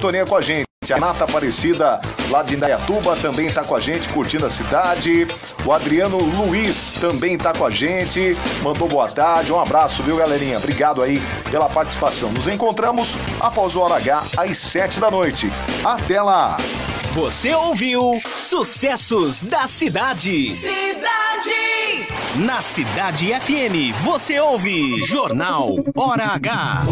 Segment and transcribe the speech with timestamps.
[0.00, 0.68] sintonia com a gente.
[0.92, 2.00] A Nata Aparecida,
[2.30, 5.26] lá de Indaiatuba, também está com a gente, curtindo a cidade.
[5.66, 9.52] O Adriano Luiz também está com a gente, mandou boa tarde.
[9.52, 10.56] Um abraço, viu, galerinha?
[10.56, 12.30] Obrigado aí pela participação.
[12.30, 15.50] Nos encontramos após o Hora H, às sete da noite.
[15.84, 16.56] Até lá!
[17.10, 20.54] Você ouviu Sucessos da Cidade.
[20.54, 22.06] Cidade!
[22.36, 26.86] Na Cidade FM, você ouve Jornal Hora H.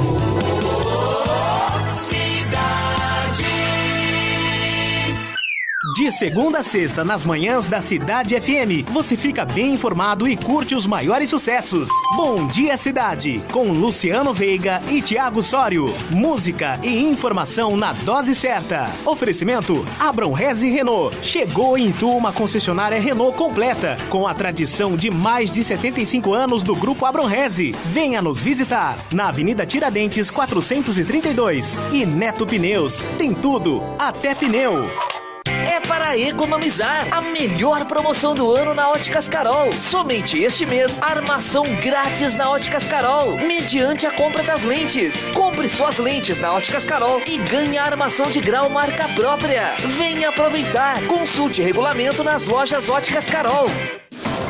[5.96, 10.74] De segunda a sexta, nas manhãs da Cidade FM, você fica bem informado e curte
[10.74, 11.88] os maiores sucessos.
[12.14, 15.86] Bom Dia Cidade, com Luciano Veiga e Tiago Sório.
[16.10, 18.92] Música e informação na dose certa.
[19.06, 21.16] Oferecimento Abram Reze Renault.
[21.22, 26.62] Chegou em Tu uma concessionária Renault completa, com a tradição de mais de 75 anos
[26.62, 27.74] do Grupo Abram Reze.
[27.86, 31.80] Venha nos visitar na Avenida Tiradentes 432.
[31.90, 34.86] E Neto Pneus, tem tudo, até pneu
[35.66, 37.08] é para economizar.
[37.10, 39.72] A melhor promoção do ano na Óticas Carol.
[39.72, 45.32] Somente este mês, armação grátis na Óticas Carol, mediante a compra das lentes.
[45.32, 49.74] Compre suas lentes na Óticas Carol e ganhe armação de grau marca própria.
[49.98, 51.04] Venha aproveitar.
[51.06, 53.66] Consulte regulamento nas lojas Óticas Carol.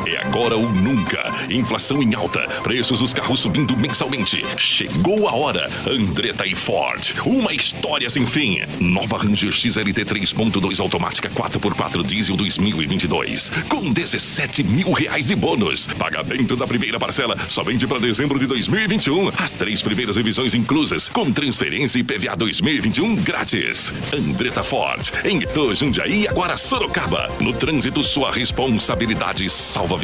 [0.07, 1.33] É agora ou nunca.
[1.49, 4.41] Inflação em alta, preços dos carros subindo mensalmente.
[4.55, 5.69] Chegou a hora.
[5.85, 7.13] Andretta e Ford.
[7.25, 8.61] Uma história sem fim.
[8.79, 13.49] Nova Ranger XLT 3.2 automática 4x4 diesel 2022.
[13.67, 15.87] Com 17 mil reais de bônus.
[15.87, 19.27] Pagamento da primeira parcela somente para dezembro de 2021.
[19.37, 21.09] As três primeiras revisões inclusas.
[21.09, 23.91] Com transferência e PVA 2021 grátis.
[24.13, 25.11] Andretta Ford.
[25.25, 27.29] Em Ito, Jundiaí agora Sorocaba.
[27.41, 29.96] No trânsito, sua responsabilidade salva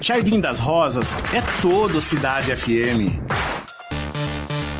[0.00, 3.73] Jardim das Rosas é todo Cidade FM.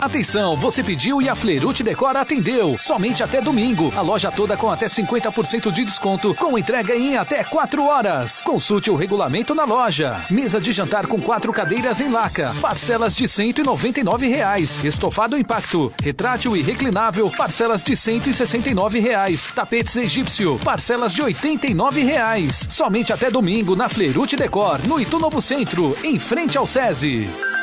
[0.04, 2.76] Atenção, você pediu e a Flerute Decora atendeu.
[2.78, 3.90] Somente até domingo.
[3.96, 8.42] A loja toda com até 50% de desconto, com entrega em até 4 horas.
[8.42, 10.20] Consulte o regulamento na loja.
[10.30, 12.54] Mesa de jantar com quatro cadeiras em laca.
[12.60, 14.78] Parcelas de 199 reais.
[14.84, 17.30] Estofado impacto, retrátil e reclinável.
[17.30, 19.48] Parcelas de 169 reais.
[19.54, 20.60] Tapetes egípcio.
[20.62, 22.66] Parcelas de 89 reais.
[22.68, 27.53] Somente até domingo na Flerute Decor, no Itu Novo Centro, em frente ao SESI.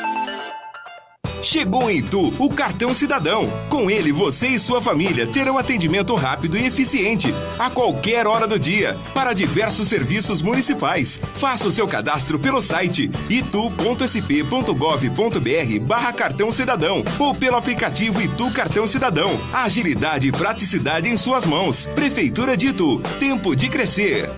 [1.42, 3.52] Chegou em Itu o cartão cidadão.
[3.68, 8.58] Com ele, você e sua família terão atendimento rápido e eficiente a qualquer hora do
[8.58, 11.20] dia para diversos serviços municipais.
[11.34, 19.32] Faça o seu cadastro pelo site itu.sp.gov.br/barra cartão cidadão ou pelo aplicativo Itu Cartão Cidadão.
[19.52, 21.86] Agilidade e praticidade em suas mãos.
[21.94, 23.00] Prefeitura de Itu.
[23.18, 24.30] Tempo de crescer.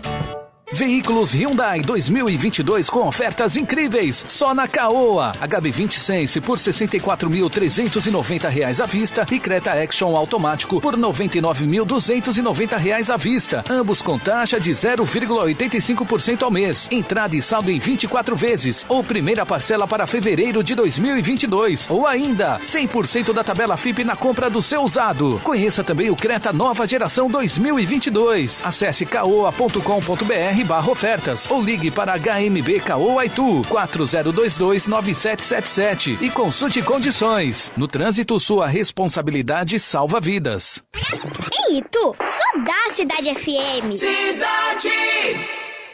[0.74, 4.24] Veículos Hyundai 2022 com ofertas incríveis.
[4.26, 5.30] Só na Caoa.
[5.40, 13.16] HB20 Sense por R$ 64.390 à vista e Creta Action automático por R$ 99.290 à
[13.16, 13.62] vista.
[13.70, 16.88] Ambos com taxa de 0,85% ao mês.
[16.91, 22.58] Entrada e saldo em 24 vezes ou primeira parcela para fevereiro de 2022 ou ainda
[22.64, 25.41] 100% da tabela FIP na compra do seu usado.
[25.44, 28.60] Conheça também o Creta Nova Geração 2022.
[28.64, 37.70] Acesse caoa.com.br barra ofertas ou ligue para HMB Caoa Aitu 40229777 e consulte condições.
[37.76, 40.82] No trânsito, sua responsabilidade salva vidas.
[40.94, 43.97] Ei, Itu, só dá Cidade FM.
[43.97, 45.63] Cidade!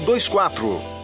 [0.00, 1.03] 024.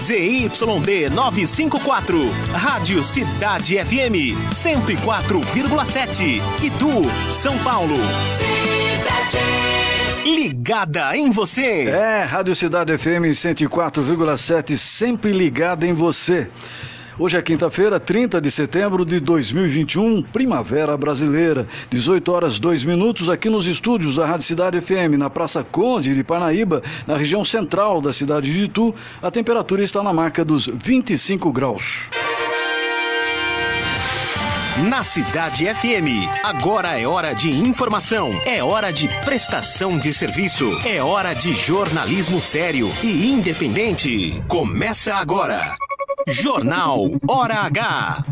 [0.00, 6.40] ZYD 954, Rádio Cidade FM 104,7.
[6.62, 7.02] Itu,
[7.32, 7.96] São Paulo.
[8.28, 9.38] Cidade.
[10.24, 11.88] Ligada em você.
[11.88, 16.48] É, Rádio Cidade FM 104,7, sempre ligada em você.
[17.20, 21.66] Hoje é quinta-feira, 30 de setembro de 2021, Primavera Brasileira.
[21.90, 26.22] 18 horas 2 minutos aqui nos estúdios da Rádio Cidade FM, na Praça Conde de
[26.22, 28.94] Parnaíba, na região central da cidade de Itu.
[29.20, 32.08] A temperatura está na marca dos 25 graus.
[34.88, 41.02] Na Cidade FM, agora é hora de informação, é hora de prestação de serviço, é
[41.02, 44.40] hora de jornalismo sério e independente.
[44.46, 45.76] Começa agora.
[46.30, 48.22] Jornal Hora H.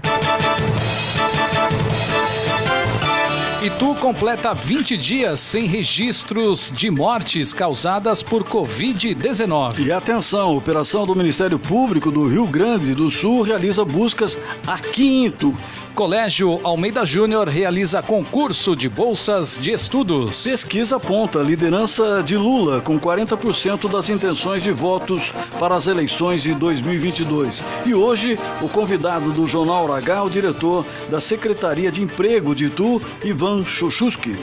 [3.66, 9.84] Itu completa 20 dias sem registros de mortes causadas por Covid-19.
[9.84, 15.08] E atenção, a operação do Ministério Público do Rio Grande do Sul realiza buscas aqui
[15.08, 15.52] em Itu.
[15.96, 20.44] Colégio Almeida Júnior realiza concurso de bolsas de estudos.
[20.44, 26.54] Pesquisa aponta liderança de Lula com 40% das intenções de votos para as eleições de
[26.54, 27.64] 2022.
[27.86, 33.00] E hoje, o convidado do Jornal H, o diretor da Secretaria de Emprego de Itu,
[33.24, 34.36] Ivan Chuchuski.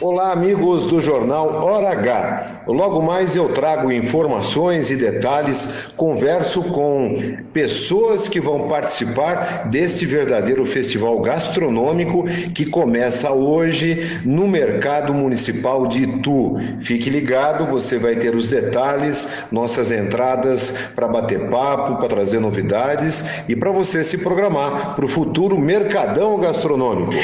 [0.00, 2.55] Olá, amigos do jornal Hora H.
[2.66, 10.66] Logo mais eu trago informações e detalhes, converso com pessoas que vão participar deste verdadeiro
[10.66, 12.24] festival gastronômico
[12.54, 16.56] que começa hoje no Mercado Municipal de Itu.
[16.80, 23.24] Fique ligado, você vai ter os detalhes, nossas entradas para bater papo, para trazer novidades
[23.48, 27.14] e para você se programar para o futuro Mercadão Gastronômico.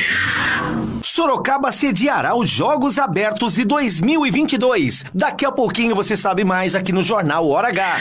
[1.02, 5.04] Sorocaba sediará os Jogos Abertos de 2022.
[5.32, 7.96] Daqui a pouquinho você sabe mais aqui no Jornal Hora H.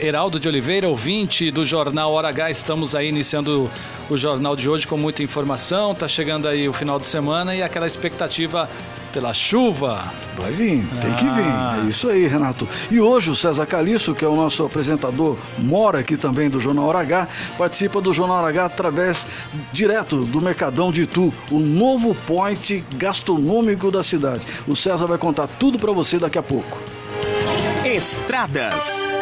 [0.00, 2.52] Heraldo de Oliveira, ouvinte do Jornal Hora H.
[2.52, 3.68] Estamos aí iniciando
[4.08, 5.92] o jornal de hoje com muita informação.
[5.92, 8.70] Tá chegando aí o final de semana e aquela expectativa
[9.14, 10.12] pela chuva.
[10.36, 11.14] Vai vir, tem ah.
[11.14, 11.44] que vir.
[11.44, 11.82] Ah.
[11.84, 12.68] É isso aí, Renato.
[12.90, 16.86] E hoje o César Calixto, que é o nosso apresentador, mora aqui também do Jornal
[16.86, 19.26] Hora H, participa do Jornal Hora H através
[19.72, 24.44] direto do Mercadão de Itu, o novo point gastronômico da cidade.
[24.66, 26.76] O César vai contar tudo para você daqui a pouco.
[27.84, 29.12] Estradas.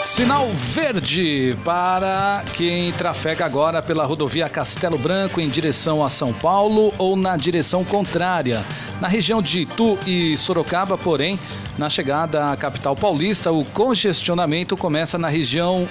[0.00, 6.94] Sinal verde para quem trafega agora pela rodovia Castelo Branco em direção a São Paulo
[6.96, 8.64] ou na direção contrária.
[8.98, 11.38] Na região de Itu e Sorocaba, porém,
[11.76, 15.86] na chegada à capital paulista, o congestionamento começa na região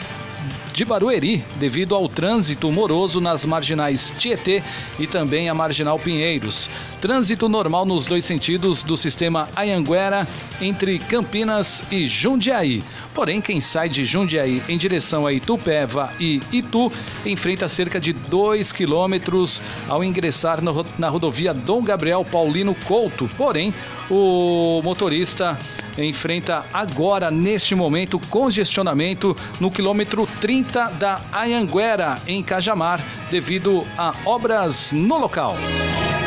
[0.73, 4.63] de Barueri, devido ao trânsito moroso nas marginais Tietê
[4.97, 6.69] e também a Marginal Pinheiros.
[7.01, 10.27] Trânsito normal nos dois sentidos do sistema Anhanguera
[10.61, 12.81] entre Campinas e Jundiaí.
[13.13, 16.91] Porém, quem sai de Jundiaí em direção a Itupeva e Itu
[17.25, 23.29] enfrenta cerca de 2 quilômetros ao ingressar no, na rodovia Dom Gabriel Paulino Couto.
[23.37, 23.73] Porém,
[24.09, 25.57] o motorista
[25.97, 34.91] enfrenta agora, neste momento, congestionamento no quilômetro 30 da Anhanguera, em Cajamar, devido a obras
[34.91, 35.55] no local.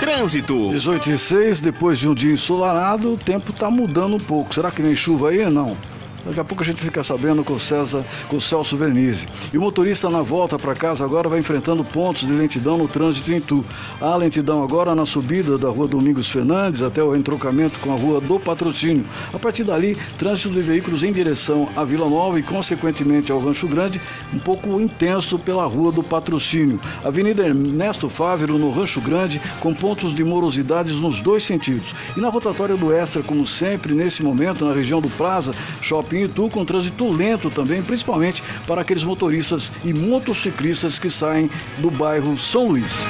[0.03, 0.69] Trânsito.
[0.71, 4.53] 18 e 6, depois de um dia ensolarado, o tempo está mudando um pouco.
[4.53, 5.49] Será que vem chuva aí?
[5.49, 5.77] Não.
[6.25, 9.27] Daqui a pouco a gente fica sabendo com o César, com o Celso Vernizzi.
[9.53, 13.33] E o motorista na volta para casa agora vai enfrentando pontos de lentidão no trânsito
[13.33, 13.65] em Tu.
[14.01, 18.21] Há lentidão agora na subida da rua Domingos Fernandes até o entrocamento com a rua
[18.21, 19.05] do Patrocínio.
[19.33, 23.67] A partir dali, trânsito de veículos em direção à Vila Nova e, consequentemente, ao Rancho
[23.67, 24.01] Grande,
[24.33, 26.79] um pouco intenso pela rua do Patrocínio.
[27.05, 31.95] Avenida Ernesto Fávero, no Rancho Grande, com pontos de morosidades nos dois sentidos.
[32.17, 36.49] E na rotatória do Extra, como sempre, nesse momento, na região do Plaza, Shopping Itu
[36.49, 42.69] com trânsito lento também, principalmente para aqueles motoristas e motociclistas que saem do bairro São
[42.69, 43.05] Luís.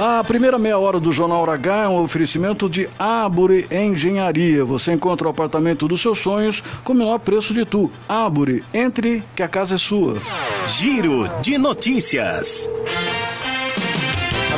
[0.00, 4.64] A primeira meia hora do Jornal H é um oferecimento de Abure Engenharia.
[4.64, 7.90] Você encontra o apartamento dos seus sonhos com o menor preço de tu.
[8.08, 10.16] Abure, entre que a casa é sua.
[10.68, 12.70] Giro de notícias.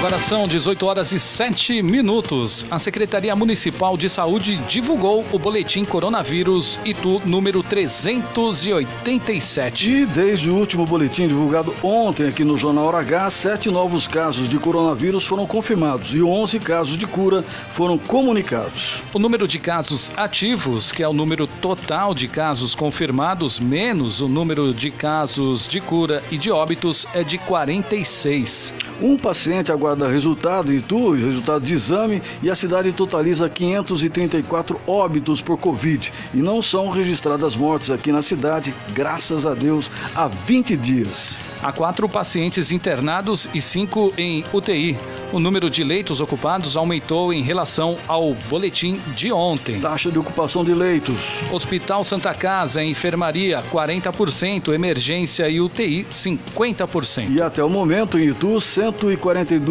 [0.01, 2.65] Agora são 18 horas e 7 minutos.
[2.71, 9.91] A Secretaria Municipal de Saúde divulgou o boletim coronavírus Itu número 387.
[9.91, 14.49] E desde o último boletim divulgado ontem aqui no Jornal Hora H, sete novos casos
[14.49, 19.03] de coronavírus foram confirmados e 11 casos de cura foram comunicados.
[19.13, 24.29] O número de casos ativos, que é o número total de casos confirmados, menos o
[24.29, 28.73] número de casos de cura e de óbitos, é de 46.
[29.03, 34.81] Um paciente agora aguarda resultado em Itu, resultado de exame, e a cidade totaliza 534
[34.87, 36.13] óbitos por Covid.
[36.33, 41.39] E não são registradas mortes aqui na cidade, graças a Deus, há 20 dias.
[41.63, 44.97] Há quatro pacientes internados e cinco em UTI.
[45.33, 49.79] O número de leitos ocupados aumentou em relação ao boletim de ontem.
[49.79, 51.43] Taxa de ocupação de leitos.
[51.53, 57.31] Hospital Santa Casa, enfermaria 40%, emergência e UTI 50%.
[57.31, 58.61] E até o momento em Itu,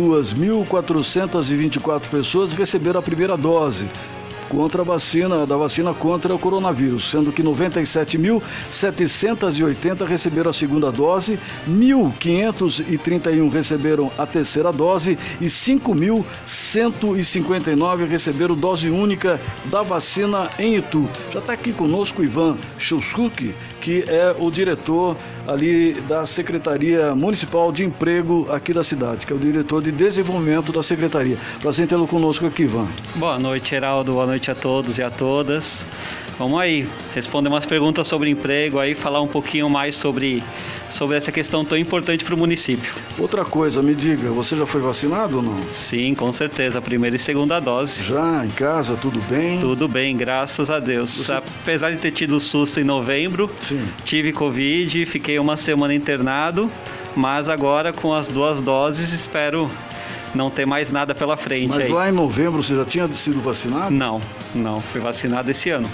[0.10, 3.88] 142.424 pessoas receberam a primeira dose
[4.50, 11.40] contra a vacina, da vacina contra o coronavírus, sendo que 97.780 receberam a segunda dose,
[11.70, 21.08] 1.531 receberam a terceira dose e 5.159 receberam dose única da vacina em Itu.
[21.32, 25.16] Já está aqui conosco o Ivan Chusuk, que é o diretor
[25.50, 30.72] ali da Secretaria Municipal de Emprego aqui da cidade, que é o diretor de desenvolvimento
[30.72, 31.38] da Secretaria.
[31.60, 32.88] Prazer tê-lo conosco aqui, Ivan.
[33.16, 34.14] Boa noite, Geraldo.
[34.14, 35.84] Boa noite a todos e a todas.
[36.40, 40.42] Vamos aí, responder umas perguntas sobre emprego aí, falar um pouquinho mais sobre,
[40.90, 42.96] sobre essa questão tão importante para o município.
[43.18, 45.62] Outra coisa, me diga, você já foi vacinado ou não?
[45.74, 48.02] Sim, com certeza, primeira e segunda dose.
[48.06, 49.60] Já, em casa, tudo bem?
[49.60, 51.12] Tudo bem, graças a Deus.
[51.12, 51.34] Você...
[51.34, 53.86] Apesar de ter tido susto em novembro, Sim.
[54.06, 56.72] tive Covid, fiquei uma semana internado,
[57.18, 59.70] mas agora com as duas doses espero
[60.34, 61.70] não ter mais nada pela frente.
[61.70, 61.92] Mas aí.
[61.92, 63.92] lá em novembro você já tinha sido vacinado?
[63.92, 64.22] Não,
[64.54, 65.90] não, fui vacinado esse ano.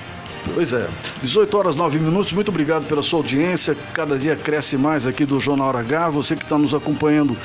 [0.53, 0.87] Pois é.
[1.21, 2.31] 18 horas 9 minutos.
[2.31, 3.75] Muito obrigado pela sua audiência.
[3.93, 6.09] Cada dia cresce mais aqui do Jornal Hora H.
[6.09, 7.35] Você que está nos acompanhando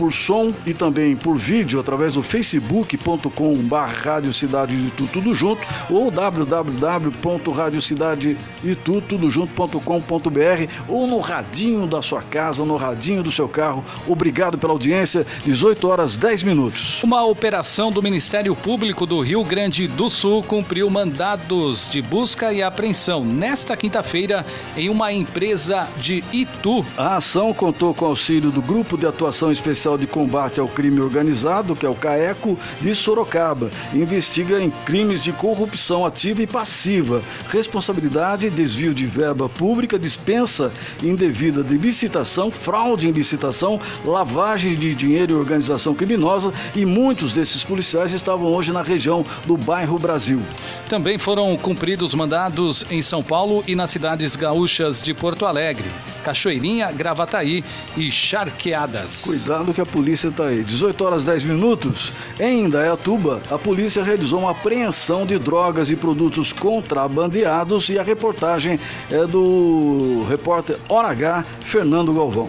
[0.00, 5.60] por som e também por vídeo através do facebook.com.br Rádio Cidade de Itu, tudo junto,
[5.90, 13.84] ou www.radiocidadeitu, tudo junto.com.br, ou no radinho da sua casa, no radinho do seu carro.
[14.08, 15.26] Obrigado pela audiência.
[15.44, 17.02] 18 horas 10 minutos.
[17.02, 22.62] Uma operação do Ministério Público do Rio Grande do Sul cumpriu mandados de busca e
[22.62, 26.86] apreensão nesta quinta-feira em uma empresa de Itu.
[26.96, 31.00] A ação contou com auxílio do Grupo de Atuação Especial Especial de Combate ao Crime
[31.00, 33.70] Organizado, que é o CAECO, de Sorocaba.
[33.92, 41.64] Investiga em crimes de corrupção ativa e passiva, responsabilidade, desvio de verba pública, dispensa indevida
[41.64, 48.12] de licitação, fraude em licitação, lavagem de dinheiro e organização criminosa e muitos desses policiais
[48.12, 50.40] estavam hoje na região do bairro Brasil.
[50.88, 55.88] Também foram cumpridos mandados em São Paulo e nas cidades gaúchas de Porto Alegre,
[56.24, 57.64] Cachoeirinha, Gravataí
[57.96, 59.22] e Charqueadas.
[59.24, 60.62] Cuidado que a polícia está aí.
[60.62, 62.12] 18 horas 10 minutos.
[62.38, 68.78] Em Indaiatuba, a polícia realizou uma apreensão de drogas e produtos contrabandeados e a reportagem
[69.10, 72.48] é do repórter Hora H, Fernando Galvão.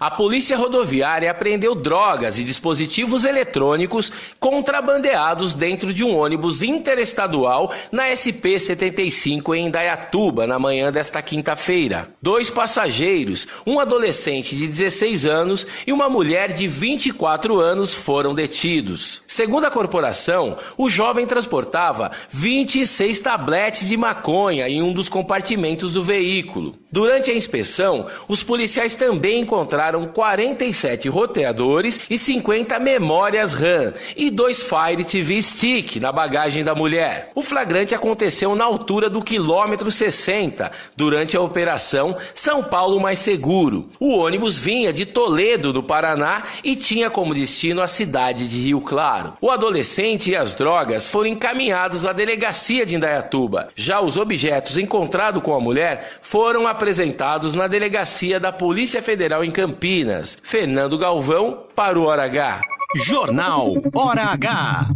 [0.00, 8.08] A Polícia Rodoviária apreendeu drogas e dispositivos eletrônicos contrabandeados dentro de um ônibus interestadual na
[8.10, 12.10] SP-75 em Indaiatuba, na manhã desta quinta-feira.
[12.22, 19.20] Dois passageiros, um adolescente de 16 anos e uma mulher de 24 anos foram detidos.
[19.26, 26.04] Segundo a corporação, o jovem transportava 26 tabletes de maconha em um dos compartimentos do
[26.04, 26.76] veículo.
[26.90, 34.62] Durante a inspeção, os policiais também encontraram 47 roteadores e 50 memórias RAM e dois
[34.62, 37.30] Fire TV Stick na bagagem da mulher.
[37.34, 43.88] O flagrante aconteceu na altura do quilômetro 60, durante a operação São Paulo Mais Seguro.
[43.98, 48.80] O ônibus vinha de Toledo, do Paraná, e tinha como destino a cidade de Rio
[48.80, 49.34] Claro.
[49.40, 53.68] O adolescente e as drogas foram encaminhados à delegacia de Indaiatuba.
[53.74, 59.50] Já os objetos encontrados com a mulher foram apresentados na delegacia da Polícia Federal em
[59.50, 59.77] Campinas.
[60.42, 62.60] Fernando Galvão para o Hora H.
[62.96, 64.88] Jornal Hora H.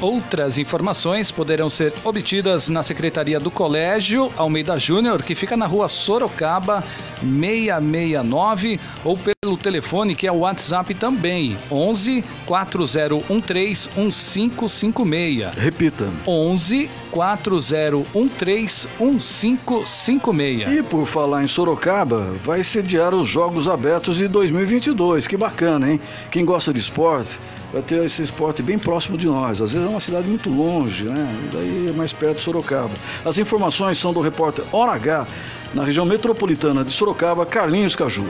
[0.00, 5.88] Outras informações poderão ser obtidas na Secretaria do Colégio Almeida Júnior, que fica na rua
[5.88, 6.84] Sorocaba
[7.20, 15.54] 669, ou pelo telefone que é o WhatsApp também, 11 4013 1556.
[15.56, 16.10] Repita.
[16.26, 20.72] 11 4013 1556.
[20.72, 25.26] E por falar em Sorocaba, vai sediar os Jogos Abertos de 2022.
[25.26, 26.00] Que bacana, hein?
[26.30, 27.38] Quem gosta de esporte
[27.72, 29.60] vai ter esse esporte bem próximo de nós.
[29.60, 31.48] Às vezes é uma cidade muito longe, né?
[31.52, 32.90] Daí é mais perto de Sorocaba.
[33.24, 35.26] As informações são do repórter Hora H,
[35.74, 38.24] na região metropolitana de Sorocaba, Carlinhos Caju.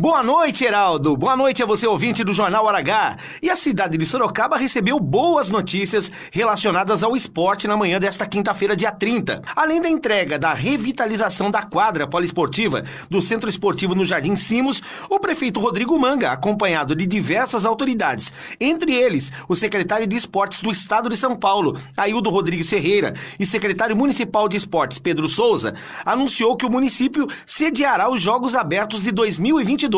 [0.00, 1.14] Boa noite, Heraldo.
[1.14, 3.18] Boa noite a você, ouvinte do Jornal H.
[3.42, 8.74] E a cidade de Sorocaba recebeu boas notícias relacionadas ao esporte na manhã desta quinta-feira,
[8.74, 9.42] dia 30.
[9.54, 15.20] Além da entrega da revitalização da quadra poliesportiva do Centro Esportivo no Jardim Simos, o
[15.20, 21.10] prefeito Rodrigo Manga, acompanhado de diversas autoridades, entre eles o secretário de Esportes do Estado
[21.10, 25.74] de São Paulo, Aildo Rodrigues Ferreira, e secretário municipal de Esportes, Pedro Souza,
[26.06, 29.89] anunciou que o município sediará os Jogos Abertos de 2022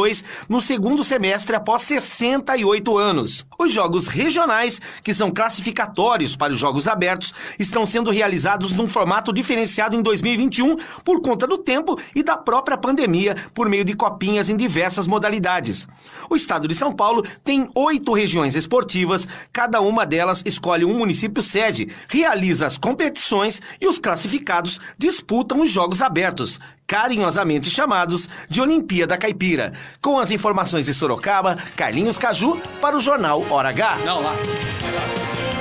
[0.48, 3.46] no segundo semestre após 68 anos.
[3.59, 9.33] Os jogos regionais, que são classificatórios para os Jogos Abertos, estão sendo realizados num formato
[9.33, 14.48] diferenciado em 2021 por conta do tempo e da própria pandemia, por meio de copinhas
[14.48, 15.87] em diversas modalidades.
[16.28, 21.42] O estado de São Paulo tem oito regiões esportivas, cada uma delas escolhe um município
[21.42, 26.59] sede, realiza as competições e os classificados disputam os Jogos Abertos,
[26.92, 29.72] carinhosamente chamados de Olimpíada Caipira.
[29.98, 33.96] Com as informações de Sorocaba, Carlinhos Caju para o jornal Hora H.
[34.05, 34.37] Não, lá.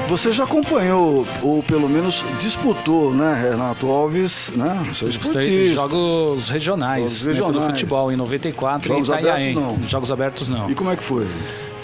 [0.10, 4.84] Você já acompanhou, ou pelo menos disputou, né, Renato Alves, né?
[4.94, 5.74] Seu esportista.
[5.74, 7.56] Jogos regionais, Jogos né, regionais.
[7.56, 9.58] pelo futebol, em 94 Jogos em Itanhaém.
[9.58, 9.88] abertos, não.
[9.88, 10.70] Jogos abertos não.
[10.70, 11.26] E como é que foi?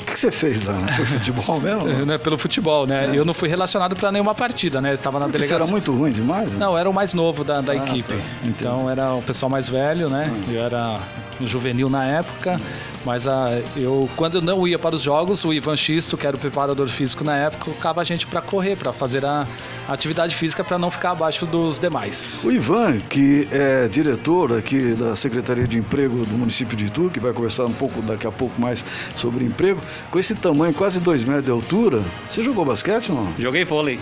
[0.08, 0.74] O que você fez lá?
[0.74, 0.92] Né?
[0.94, 1.90] Foi futebol mesmo?
[1.90, 3.12] É, né, pelo futebol, né?
[3.14, 4.94] Eu não fui relacionado para nenhuma partida, né?
[4.94, 5.64] Estava na Porque delegacia.
[5.64, 6.50] era muito ruim demais?
[6.52, 6.58] Né?
[6.60, 8.14] Não, era o mais novo da, da Ah, equipe.
[8.14, 8.20] tá.
[8.46, 10.32] Então era o pessoal mais velho, né?
[10.50, 11.00] Eu era
[11.40, 12.60] um juvenil na época,
[13.06, 16.36] mas a, eu quando eu não ia para os jogos, o Ivan Xisto, que era
[16.36, 19.46] o preparador físico na época, colocava a gente para correr, para fazer a,
[19.88, 22.42] a atividade física para não ficar abaixo dos demais.
[22.44, 27.20] O Ivan, que é diretor aqui da Secretaria de Emprego do município de Itu, que
[27.20, 28.84] vai conversar um pouco daqui a pouco mais
[29.16, 29.80] sobre emprego,
[30.12, 33.34] com esse tamanho, quase dois metros de altura, você jogou basquete ou não?
[33.38, 34.00] Joguei vôlei.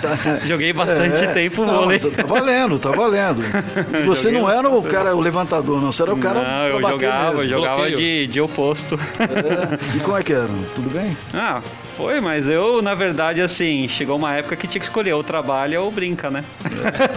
[0.00, 1.26] Tá- Joguei bastante É.
[1.32, 1.98] tempo Não, vôlei.
[1.98, 3.42] Tá valendo, tá valendo.
[4.02, 5.92] E você Joguei não era o cara, o levantador, não.
[5.92, 6.42] Você era o cara.
[6.42, 7.48] Não, eu jogava, mesmo.
[7.48, 7.96] jogava Bloqueio.
[7.96, 8.98] de, de oposto.
[9.18, 9.96] É.
[9.96, 10.48] E como é que era?
[10.74, 11.16] Tudo bem?
[11.34, 11.60] Ah,
[11.96, 15.80] Foi, mas eu, na verdade, assim, chegou uma época que tinha que escolher ou trabalha
[15.80, 16.44] ou brinca, né?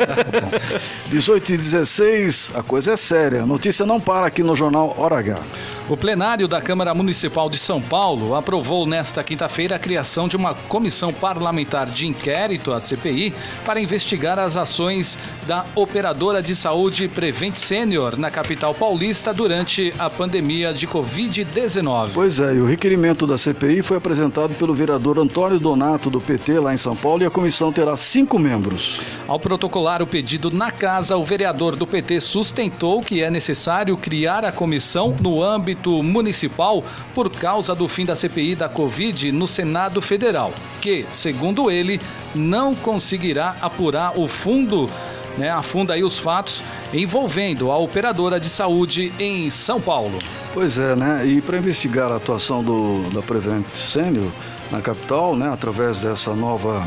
[1.07, 3.43] 18 e 16, a coisa é séria.
[3.43, 5.39] A notícia não para aqui no Jornal Hora H.
[5.87, 10.55] O plenário da Câmara Municipal de São Paulo aprovou nesta quinta-feira a criação de uma
[10.67, 13.31] comissão parlamentar de inquérito, a CPI,
[13.63, 20.09] para investigar as ações da operadora de saúde Prevent Senior na capital paulista durante a
[20.09, 22.09] pandemia de Covid-19.
[22.15, 26.59] Pois é, e o requerimento da CPI foi apresentado pelo vereador Antônio Donato, do PT,
[26.59, 29.01] lá em São Paulo, e a comissão terá cinco membros.
[29.27, 34.45] Ao protocolar o pedido na casa, o vereador do PT sustentou que é necessário criar
[34.45, 40.01] a comissão no âmbito municipal por causa do fim da CPI da Covid no Senado
[40.01, 41.99] Federal, que, segundo ele,
[42.33, 44.89] não conseguirá apurar o fundo
[45.37, 50.19] né, afunda aí os fatos envolvendo a operadora de saúde em São Paulo.
[50.53, 51.25] Pois é, né?
[51.25, 54.31] E para investigar a atuação do, da Prevent Senior
[54.71, 56.85] na capital, né, através dessa nova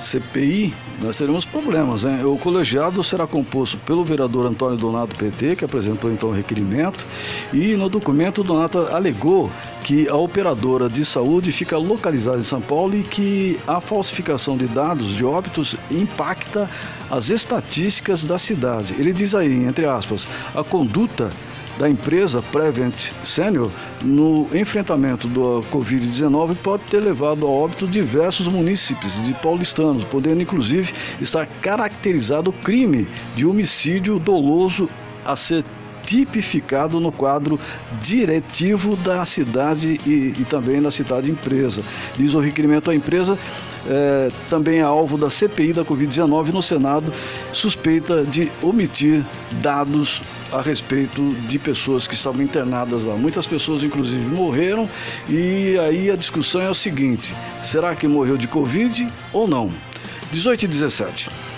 [0.00, 2.04] CPI, nós teremos problemas.
[2.04, 2.24] Hein?
[2.24, 7.04] O colegiado será composto pelo vereador Antônio Donato PT, que apresentou então o requerimento,
[7.52, 9.50] e no documento Donato alegou
[9.84, 14.66] que a operadora de saúde fica localizada em São Paulo e que a falsificação de
[14.66, 16.68] dados de óbitos impacta
[17.10, 18.94] as estatísticas da cidade.
[18.98, 21.30] Ele diz aí, entre aspas, a conduta
[21.80, 23.70] da empresa Prevent Senior
[24.04, 30.92] no enfrentamento do Covid-19 pode ter levado a óbito diversos munícipes de paulistanos, podendo inclusive
[31.22, 34.90] estar caracterizado o crime de homicídio doloso
[35.24, 35.64] a ser
[36.10, 37.58] tipificado no quadro
[38.00, 41.84] diretivo da cidade e, e também da cidade empresa.
[42.16, 43.38] Diz o requerimento à empresa,
[43.86, 47.12] é, também é alvo da CPI da Covid-19 no Senado,
[47.52, 49.24] suspeita de omitir
[49.62, 50.20] dados
[50.52, 53.14] a respeito de pessoas que estavam internadas lá.
[53.14, 54.90] Muitas pessoas, inclusive, morreram
[55.28, 59.72] e aí a discussão é o seguinte: será que morreu de Covid ou não?
[60.32, 61.49] 18 e 17.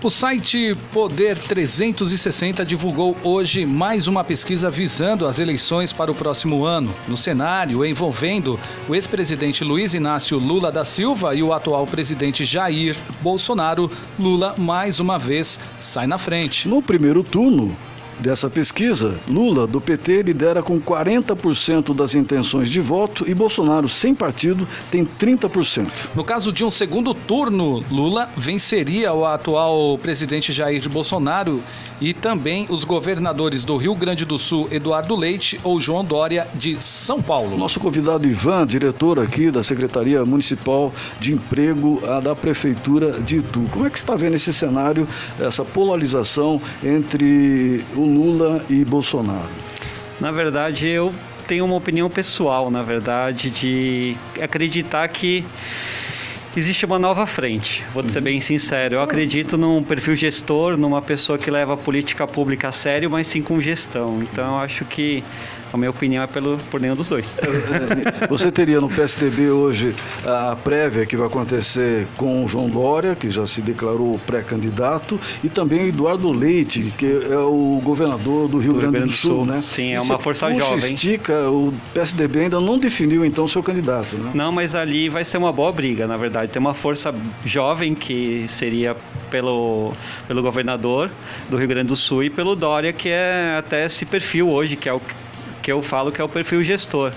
[0.00, 6.64] O site Poder 360 divulgou hoje mais uma pesquisa visando as eleições para o próximo
[6.64, 6.94] ano.
[7.08, 12.96] No cenário envolvendo o ex-presidente Luiz Inácio Lula da Silva e o atual presidente Jair
[13.20, 16.68] Bolsonaro, Lula mais uma vez sai na frente.
[16.68, 17.76] No primeiro turno,
[18.20, 24.14] dessa pesquisa, Lula, do PT, lidera com 40% das intenções de voto e Bolsonaro, sem
[24.14, 25.88] partido, tem 30%.
[26.14, 31.62] No caso de um segundo turno, Lula venceria o atual presidente Jair Bolsonaro
[32.00, 36.82] e também os governadores do Rio Grande do Sul, Eduardo Leite ou João Dória, de
[36.82, 37.56] São Paulo.
[37.56, 43.66] Nosso convidado Ivan, diretor aqui da Secretaria Municipal de Emprego da Prefeitura de Itu.
[43.70, 45.08] Como é que você está vendo esse cenário,
[45.40, 49.48] essa polarização entre o Lula e Bolsonaro?
[50.20, 51.14] Na verdade, eu
[51.46, 55.44] tenho uma opinião pessoal, na verdade, de acreditar que
[56.56, 57.84] existe uma nova frente.
[57.94, 58.96] Vou ser bem sincero.
[58.96, 63.28] Eu acredito num perfil gestor, numa pessoa que leva a política pública a sério, mas
[63.28, 64.22] sim com gestão.
[64.22, 65.22] Então, eu acho que
[65.72, 67.34] a minha opinião é pelo, por nenhum dos dois.
[68.28, 73.30] Você teria no PSDB hoje a prévia que vai acontecer com o João Dória, que
[73.30, 78.74] já se declarou pré-candidato, e também o Eduardo Leite, que é o governador do Rio,
[78.74, 79.58] do Grande, Grande do Sul, Sul, né?
[79.60, 80.94] Sim, é uma força puxa, jovem.
[80.94, 84.30] estica, o PSDB ainda não definiu então seu candidato, né?
[84.34, 86.50] Não, mas ali vai ser uma boa briga, na verdade.
[86.50, 88.96] Tem uma força jovem que seria
[89.30, 89.92] pelo,
[90.26, 91.10] pelo governador
[91.48, 94.88] do Rio Grande do Sul e pelo Dória, que é até esse perfil hoje, que
[94.88, 95.00] é o
[95.68, 97.12] que eu falo que é o perfil gestor.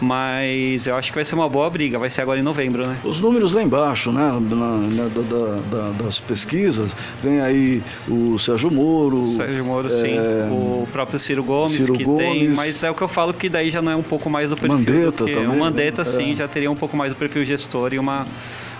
[0.00, 2.96] Mas eu acho que vai ser uma boa briga, vai ser agora em novembro, né?
[3.04, 4.28] Os números lá embaixo, né?
[4.50, 9.28] Na, na, da, da, das pesquisas, vem aí o Sérgio Moro.
[9.28, 10.18] Sérgio Moro, é, sim.
[10.50, 12.48] O próprio Ciro Gomes, Ciro que Gomes, tem.
[12.48, 14.56] Mas é o que eu falo que daí já não é um pouco mais do
[14.56, 14.78] perfil.
[14.78, 15.46] Mandetta também.
[15.46, 16.10] O Mandetta, né?
[16.10, 16.34] sim, É.
[16.34, 18.26] já teria um pouco mais do perfil gestor e uma,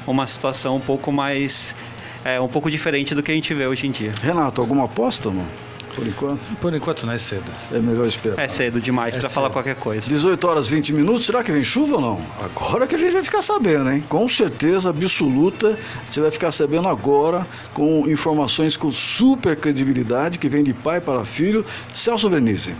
[0.05, 1.77] uma situação um pouco mais.
[2.25, 4.11] É, um pouco diferente do que a gente vê hoje em dia.
[4.21, 5.47] Renato, alguma aposta, mano?
[5.95, 6.41] Por enquanto?
[6.61, 7.53] Por enquanto não é cedo.
[7.73, 8.39] É melhor esperar.
[8.43, 9.35] É cedo demais É pra cedo.
[9.35, 10.09] falar qualquer coisa.
[10.09, 12.21] 18 horas 20 minutos, será que vem chuva ou não?
[12.43, 14.03] Agora que a gente vai ficar sabendo, hein?
[14.09, 15.79] Com certeza absoluta,
[16.11, 21.25] você vai ficar sabendo agora com informações com super credibilidade que vem de pai para
[21.25, 22.75] filho, Celso Vernizzi.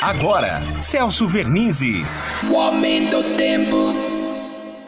[0.00, 2.04] Agora, Celso Vernizzi.
[2.50, 3.94] O aumento do tempo.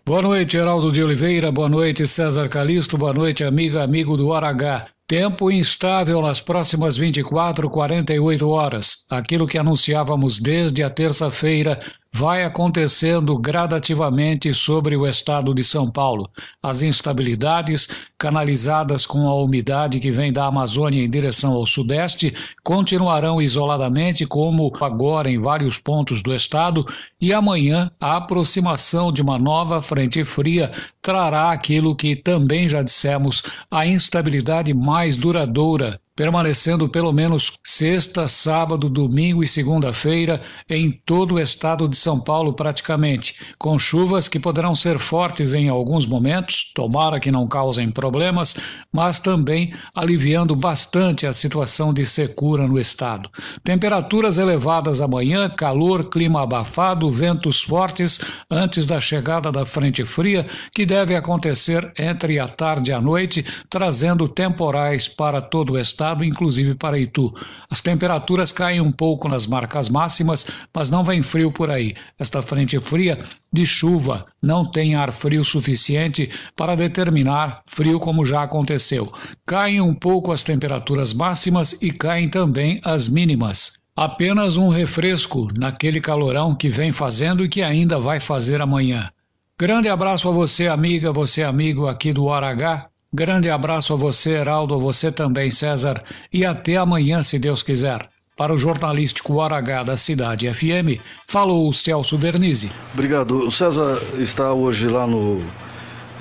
[0.06, 1.50] Boa noite, Heraldo de Oliveira.
[1.52, 2.96] Boa noite, César Calixto.
[2.96, 4.86] Boa noite, amiga, amigo do Hora H.
[5.10, 9.04] Tempo instável nas próximas 24, 48 horas.
[9.10, 11.80] Aquilo que anunciávamos desde a terça-feira
[12.12, 16.28] vai acontecendo gradativamente sobre o estado de São Paulo.
[16.62, 23.40] As instabilidades, canalizadas com a umidade que vem da Amazônia em direção ao sudeste, continuarão
[23.40, 26.84] isoladamente, como agora em vários pontos do estado,
[27.20, 33.42] e amanhã a aproximação de uma nova frente fria trará aquilo que também já dissemos,
[33.70, 41.40] a instabilidade mais duradoura permanecendo pelo menos sexta, sábado, domingo e segunda-feira em todo o
[41.40, 47.20] estado de São Paulo praticamente, com chuvas que poderão ser fortes em alguns momentos, tomara
[47.20, 48.56] que não causem problemas,
[48.92, 53.30] mas também aliviando bastante a situação de secura no estado.
[53.62, 58.20] Temperaturas elevadas amanhã, calor, clima abafado, ventos fortes
[58.50, 63.44] antes da chegada da frente fria, que deve acontecer entre a tarde e a noite,
[63.68, 67.32] trazendo temporais para todo o estado estado, inclusive para Itu.
[67.68, 71.94] As temperaturas caem um pouco nas marcas máximas, mas não vem frio por aí.
[72.18, 73.18] Esta frente fria
[73.52, 79.12] de chuva não tem ar frio suficiente para determinar frio como já aconteceu.
[79.44, 83.78] Caem um pouco as temperaturas máximas e caem também as mínimas.
[83.94, 89.10] Apenas um refresco naquele calorão que vem fazendo e que ainda vai fazer amanhã.
[89.58, 92.89] Grande abraço a você, amiga, você amigo aqui do Hora H.
[93.12, 96.00] Grande abraço a você, Heraldo, a você também, César,
[96.32, 98.08] e até amanhã, se Deus quiser.
[98.36, 102.70] Para o jornalístico H da Cidade FM, falou o Celso Vernizzi.
[102.94, 103.48] Obrigado.
[103.48, 105.42] O César está hoje lá no,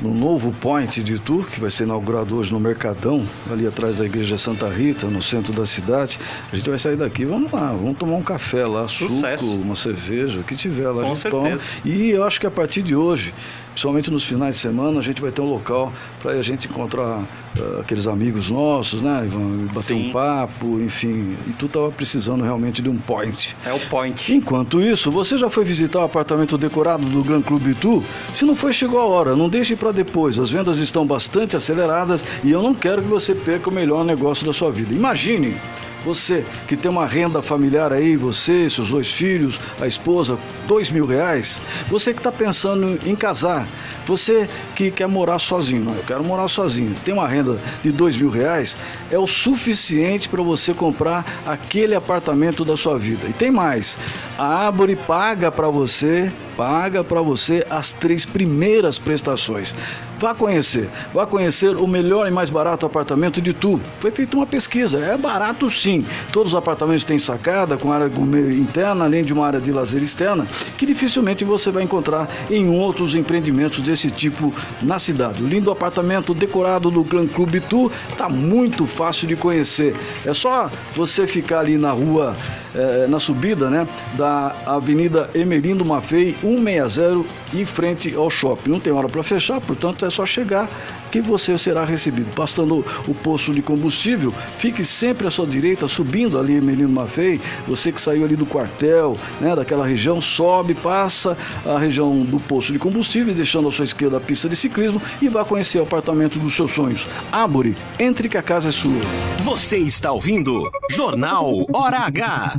[0.02, 4.06] no novo Point de Itu, que vai ser inaugurado hoje no Mercadão, ali atrás da
[4.06, 6.20] Igreja Santa Rita, no centro da cidade.
[6.52, 9.46] A gente vai sair daqui, vamos lá, vamos tomar um café lá, Sucesso.
[9.46, 11.44] suco, uma cerveja, o que tiver lá, Com a gente certeza.
[11.44, 11.60] toma.
[11.86, 13.32] E eu acho que a partir de hoje
[13.80, 17.20] principalmente nos finais de semana, a gente vai ter um local para a gente encontrar
[17.58, 19.68] uh, aqueles amigos nossos, né, Ivan?
[19.68, 20.10] Bater Sim.
[20.10, 21.38] um papo, enfim.
[21.48, 23.56] E tu estava precisando realmente de um point.
[23.66, 24.34] É o point.
[24.34, 28.04] Enquanto isso, você já foi visitar o apartamento decorado do Gran Clube Itu?
[28.34, 29.34] Se não foi, chegou a hora.
[29.34, 30.38] Não deixe para depois.
[30.38, 34.46] As vendas estão bastante aceleradas e eu não quero que você perca o melhor negócio
[34.46, 34.94] da sua vida.
[34.94, 35.56] Imagine
[36.04, 40.38] você que tem uma renda familiar aí, você, seus dois filhos, a esposa,
[40.68, 41.60] dois mil reais.
[41.88, 43.68] Você que está pensando em casar.
[44.06, 45.84] Você que quer morar sozinho.
[45.84, 46.96] Não, eu quero morar sozinho.
[47.06, 48.76] Tem uma renda de dois mil reais.
[49.12, 53.28] É o suficiente para você comprar aquele apartamento da sua vida.
[53.28, 53.98] E tem mais.
[54.38, 59.74] A Árvore paga para você, paga para você as três primeiras prestações.
[60.20, 63.80] Vá conhecer, vá conhecer o melhor e mais barato apartamento de Tu.
[64.02, 66.06] Foi feita uma pesquisa, é barato sim.
[66.34, 68.12] Todos os apartamentos têm sacada com área
[68.52, 70.46] interna, além de uma área de lazer externa,
[70.78, 75.42] que dificilmente você vai encontrar em outros empreendimentos desse tipo na cidade.
[75.42, 79.96] O lindo apartamento decorado do Gran Clube Tu está muito fácil de conhecer.
[80.26, 82.36] É só você ficar ali na rua,
[82.76, 88.70] é, na subida, né, da Avenida Emelindo Maffei 160 em frente ao shopping.
[88.70, 90.70] Não tem hora para fechar, portanto é só chegar
[91.10, 92.34] que você será recebido.
[92.36, 97.92] Passando o posto de combustível, fique sempre à sua direita, subindo ali Menino Mafei, você
[97.92, 102.80] que saiu ali do quartel, né, daquela região, sobe, passa a região do posto de
[102.80, 106.56] combustível, deixando à sua esquerda a pista de ciclismo e vá conhecer o apartamento dos
[106.56, 107.08] seus sonhos.
[107.32, 109.02] Ábore, entre que a casa é sua.
[109.44, 112.59] Você está ouvindo Jornal Hora H.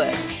[0.01, 0.40] it.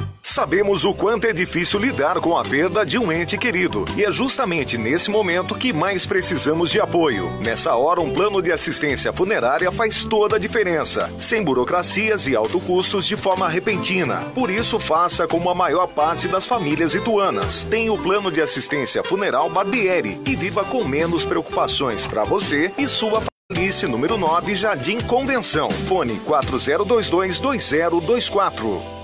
[0.23, 4.11] Sabemos o quanto é difícil lidar com a perda de um ente querido e é
[4.11, 7.29] justamente nesse momento que mais precisamos de apoio.
[7.41, 12.59] Nessa hora, um plano de assistência funerária faz toda a diferença, sem burocracias e alto
[12.59, 14.17] custos de forma repentina.
[14.35, 17.63] Por isso, faça como a maior parte das famílias ituanas.
[17.63, 22.87] Tem o plano de assistência funeral Barbieri e viva com menos preocupações para você e
[22.87, 25.69] sua Alice número 9, Jardim Convenção.
[25.69, 29.00] Fone 4022 2024.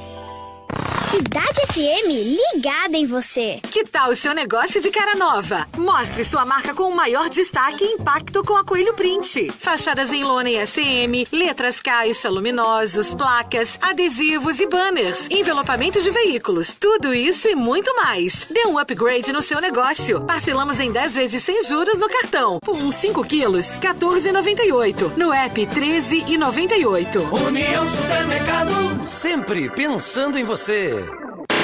[1.09, 3.61] Cidade FM ligada em você.
[3.71, 5.65] Que tal o seu negócio de cara nova?
[5.77, 9.49] Mostre sua marca com o maior destaque e impacto com a Coelho Print.
[9.57, 16.75] Fachadas em lona e SM, letras caixa, luminosos, placas, adesivos e banners, envelopamento de veículos,
[16.77, 18.47] tudo isso e muito mais.
[18.51, 20.21] Dê um upgrade no seu negócio.
[20.21, 22.59] Parcelamos em 10 vezes sem juros no cartão.
[22.59, 25.15] Por uns 5 quilos, 14,98.
[25.15, 27.47] No app, 13,98.
[27.47, 30.66] União Supermercado, sempre pensando em você.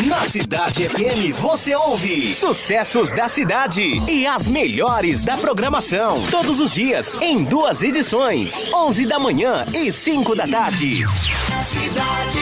[0.07, 6.25] Na Cidade FM você ouve sucessos da cidade e as melhores da programação.
[6.31, 11.05] Todos os dias em duas edições: 11 da manhã e 5 da tarde.
[11.05, 12.39] Cidade.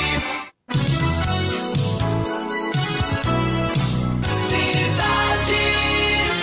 [4.48, 5.82] Cidade.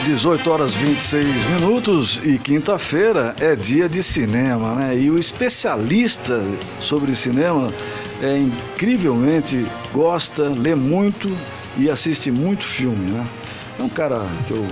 [0.05, 1.27] 18 horas 26
[1.61, 4.99] minutos e quinta-feira é dia de cinema, né?
[4.99, 6.43] E o especialista
[6.81, 7.73] sobre cinema
[8.23, 11.31] é incrivelmente gosta, lê muito
[11.77, 13.27] e assiste muito filme, né?
[13.79, 14.67] É um cara que eu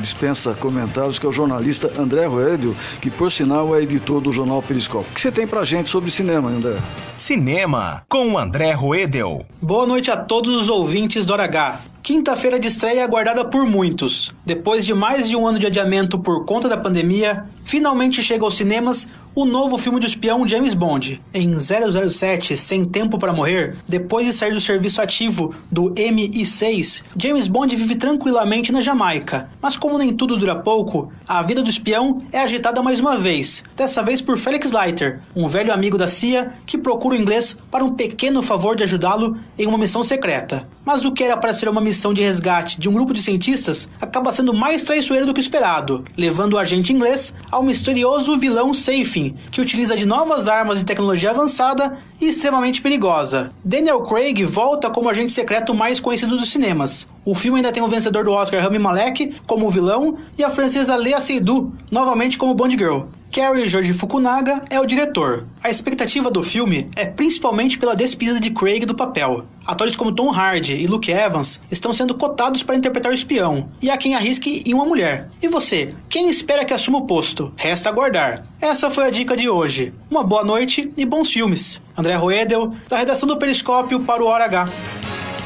[0.00, 4.60] dispensa comentários, que é o jornalista André Roedio, que por sinal é editor do jornal
[4.60, 5.10] Periscópio.
[5.12, 6.76] O que você tem pra gente sobre cinema, André?
[7.16, 9.46] Cinema com André Roedel.
[9.62, 11.93] Boa noite a todos os ouvintes do Hora H.
[12.04, 14.30] Quinta-feira de estreia aguardada por muitos.
[14.44, 18.58] Depois de mais de um ano de adiamento por conta da pandemia, finalmente chega aos
[18.58, 21.20] cinemas o novo filme do espião James Bond.
[21.32, 27.48] Em 007, Sem Tempo para Morrer, depois de sair do serviço ativo do MI6, James
[27.48, 29.48] Bond vive tranquilamente na Jamaica.
[29.60, 33.64] Mas como nem tudo dura pouco, a vida do espião é agitada mais uma vez,
[33.74, 37.82] dessa vez por Felix Leiter, um velho amigo da CIA que procura o inglês para
[37.82, 40.68] um pequeno favor de ajudá-lo em uma missão secreta.
[40.84, 43.88] Mas o que era para ser uma missão de resgate de um grupo de cientistas
[44.00, 49.34] acaba sendo mais traiçoeiro do que esperado, levando o agente inglês ao misterioso vilão Safin,
[49.50, 53.52] que utiliza de novas armas e tecnologia avançada e extremamente perigosa.
[53.64, 57.06] Daniel Craig volta como agente secreto mais conhecido dos cinemas.
[57.24, 60.96] O filme ainda tem o vencedor do Oscar Rami Malek como vilão e a francesa
[60.96, 63.02] Lea Seydoux novamente como Bond Girl.
[63.34, 65.44] Kerry Jorge Fukunaga é o diretor.
[65.60, 69.44] A expectativa do filme é principalmente pela despedida de Craig do papel.
[69.66, 73.90] Atores como Tom Hardy e Luke Evans estão sendo cotados para interpretar o espião, e
[73.90, 75.30] há quem arrisque em uma mulher.
[75.42, 77.52] E você, quem espera que assuma o posto?
[77.56, 78.46] Resta aguardar.
[78.60, 79.92] Essa foi a dica de hoje.
[80.08, 81.82] Uma boa noite e bons filmes.
[81.98, 84.66] André Roedel, da redação do Periscópio para o Hora H.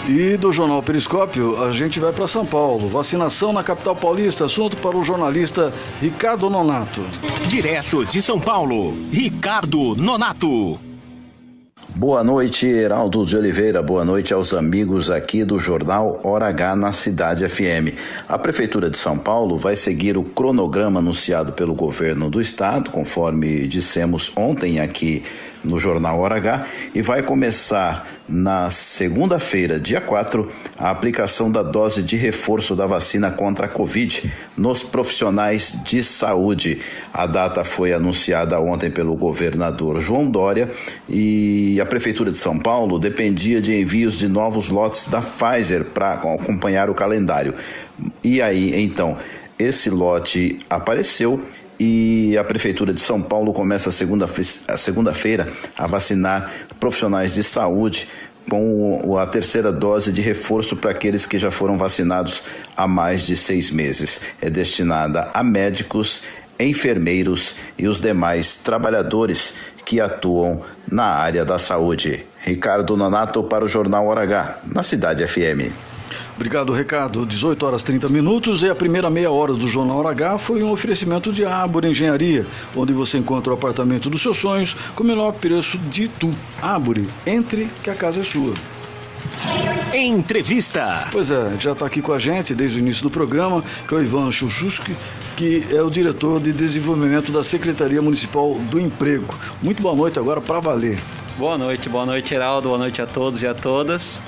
[0.09, 2.88] E do Jornal Periscópio, a gente vai para São Paulo.
[2.88, 7.03] Vacinação na capital paulista, assunto para o jornalista Ricardo Nonato.
[7.47, 10.81] Direto de São Paulo, Ricardo Nonato.
[11.94, 13.83] Boa noite, Heraldo de Oliveira.
[13.83, 17.92] Boa noite aos amigos aqui do Jornal Hora H na Cidade FM.
[18.27, 23.66] A Prefeitura de São Paulo vai seguir o cronograma anunciado pelo governo do estado, conforme
[23.66, 25.23] dissemos ontem aqui
[25.64, 32.03] no Jornal Hora H, e vai começar na segunda-feira, dia 4, a aplicação da dose
[32.03, 36.81] de reforço da vacina contra a Covid nos profissionais de saúde.
[37.12, 40.71] A data foi anunciada ontem pelo governador João Dória
[41.09, 46.14] e a Prefeitura de São Paulo dependia de envios de novos lotes da Pfizer para
[46.14, 47.55] acompanhar o calendário.
[48.23, 49.16] E aí, então,
[49.59, 51.42] esse lote apareceu
[51.79, 55.14] e a Prefeitura de São Paulo começa segunda-feira segunda
[55.77, 58.09] a vacinar profissionais de saúde
[58.49, 62.43] com a terceira dose de reforço para aqueles que já foram vacinados
[62.77, 64.21] há mais de seis meses.
[64.41, 66.23] É destinada a médicos,
[66.59, 72.25] enfermeiros e os demais trabalhadores que atuam na área da saúde.
[72.41, 75.73] Ricardo Nonato para o Jornal Hora H, na Cidade FM.
[76.37, 77.27] Obrigado, Ricardo.
[77.27, 80.71] 18 horas 30 minutos e a primeira meia hora do Jornal Hora H foi um
[80.71, 85.33] oferecimento de Árvore Engenharia, onde você encontra o apartamento dos seus sonhos com o menor
[85.33, 86.31] preço de Itu.
[86.62, 88.55] Árvore, entre que a casa é sua.
[89.94, 91.09] Entrevista.
[91.11, 93.99] Pois é, já está aqui com a gente desde o início do programa, que é
[93.99, 94.94] o Ivan Chuchuski,
[95.37, 99.35] que é o diretor de desenvolvimento da Secretaria Municipal do Emprego.
[99.62, 100.99] Muito boa noite agora para valer.
[101.38, 104.21] Boa noite, boa noite, Heraldo, boa noite a todos e a todas.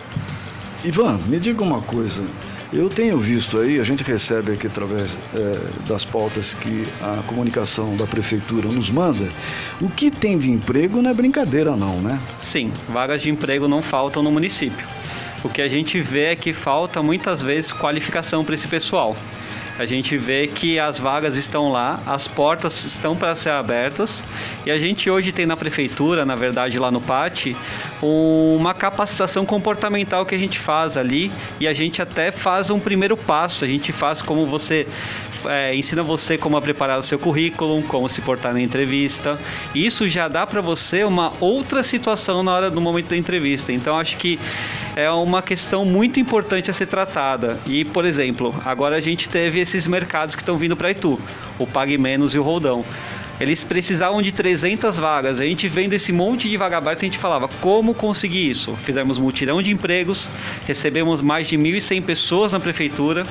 [0.83, 2.25] Ivan, me diga uma coisa.
[2.73, 7.97] Eu tenho visto aí, a gente recebe aqui através é, das pautas que a comunicação
[7.97, 9.29] da prefeitura nos manda,
[9.81, 12.19] o que tem de emprego não é brincadeira não, né?
[12.41, 14.87] Sim, vagas de emprego não faltam no município.
[15.43, 19.17] O que a gente vê é que falta muitas vezes qualificação para esse pessoal.
[19.81, 24.23] A gente vê que as vagas estão lá, as portas estão para ser abertas
[24.67, 27.57] e a gente hoje tem na prefeitura, na verdade lá no PAT,
[28.03, 33.17] uma capacitação comportamental que a gente faz ali e a gente até faz um primeiro
[33.17, 33.65] passo.
[33.65, 34.87] A gente faz como você
[35.47, 39.39] é, ensina você como a preparar o seu currículo, como se portar na entrevista.
[39.75, 43.73] Isso já dá para você uma outra situação na hora do momento da entrevista.
[43.73, 44.39] Então acho que
[44.97, 47.59] é uma questão muito importante a ser tratada.
[47.67, 51.19] E, por exemplo, agora a gente teve esses mercados que estão vindo para Itu,
[51.59, 52.85] o Pague Menos e o Roldão.
[53.41, 55.41] Eles precisavam de 300 vagas.
[55.41, 58.77] A gente vendo esse monte de vaga aberta, a gente falava como conseguir isso.
[58.85, 60.29] Fizemos mutirão de empregos,
[60.67, 63.27] recebemos mais de 1.100 pessoas na prefeitura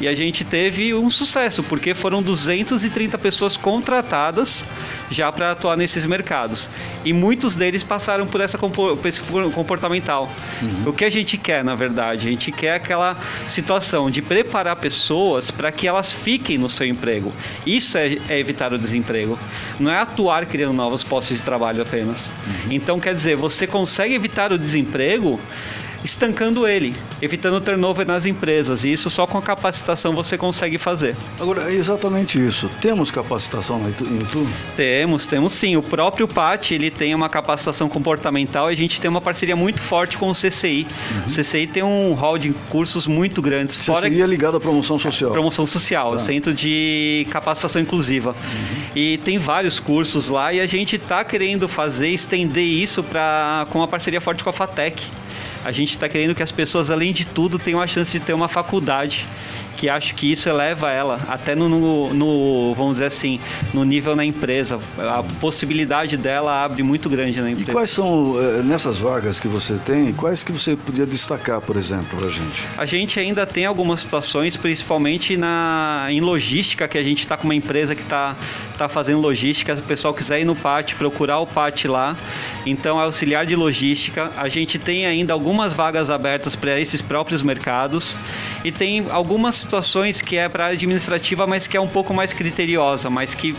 [0.00, 4.64] e a gente teve um sucesso, porque foram 230 pessoas contratadas
[5.08, 6.68] já para atuar nesses mercados.
[7.04, 10.28] E muitos deles passaram por essa por esse comportamental.
[10.62, 10.90] Uhum.
[10.90, 12.26] O que a gente quer, na verdade?
[12.26, 13.14] A gente quer aquela
[13.46, 17.32] situação de preparar pessoas para que elas fiquem no seu emprego.
[17.64, 19.38] Isso é, é evitar o desemprego
[19.78, 22.28] não é atuar criando novos postos de trabalho apenas.
[22.28, 22.72] Uhum.
[22.72, 25.40] Então, quer dizer, você consegue evitar o desemprego
[26.04, 28.84] estancando ele, evitando turnover nas empresas.
[28.84, 31.16] E isso só com a capacitação você consegue fazer.
[31.40, 32.70] Agora, é exatamente isso.
[32.80, 34.48] Temos capacitação no YouTube?
[34.76, 35.76] Temos, temos sim.
[35.76, 39.82] O próprio PAT, ele tem uma capacitação comportamental e a gente tem uma parceria muito
[39.82, 40.86] forte com o CCI.
[40.86, 41.26] Uhum.
[41.26, 43.76] O CCI tem um hall de cursos muito grandes.
[43.76, 44.06] CCI Fora...
[44.06, 45.30] é ligado à promoção social.
[45.30, 46.18] Promoção social, tá.
[46.18, 48.30] Centro de Capacitação Inclusiva.
[48.30, 48.84] Uhum.
[48.94, 53.78] E tem vários cursos lá e a gente está querendo fazer, estender isso pra, com
[53.78, 55.02] uma parceria forte com a FATEC
[55.64, 58.32] a gente está querendo que as pessoas, além de tudo, tenham a chance de ter
[58.32, 59.26] uma faculdade
[59.76, 63.40] que acho que isso eleva ela até no, no, no, vamos dizer assim,
[63.72, 64.78] no nível na empresa.
[64.98, 67.70] A possibilidade dela abre muito grande na empresa.
[67.70, 71.76] E quais são, eh, nessas vagas que você tem, quais que você podia destacar, por
[71.76, 72.66] exemplo, para a gente?
[72.78, 77.44] A gente ainda tem algumas situações, principalmente na, em logística, que a gente está com
[77.44, 78.36] uma empresa que está
[78.78, 79.74] tá fazendo logística.
[79.74, 82.16] Se o pessoal quiser ir no PAT, procurar o PAT lá.
[82.64, 84.30] Então, é auxiliar de logística.
[84.36, 88.16] A gente tem ainda algumas vagas abertas para esses próprios mercados
[88.64, 93.08] e tem algumas situações que é para administrativa, mas que é um pouco mais criteriosa,
[93.08, 93.54] mas que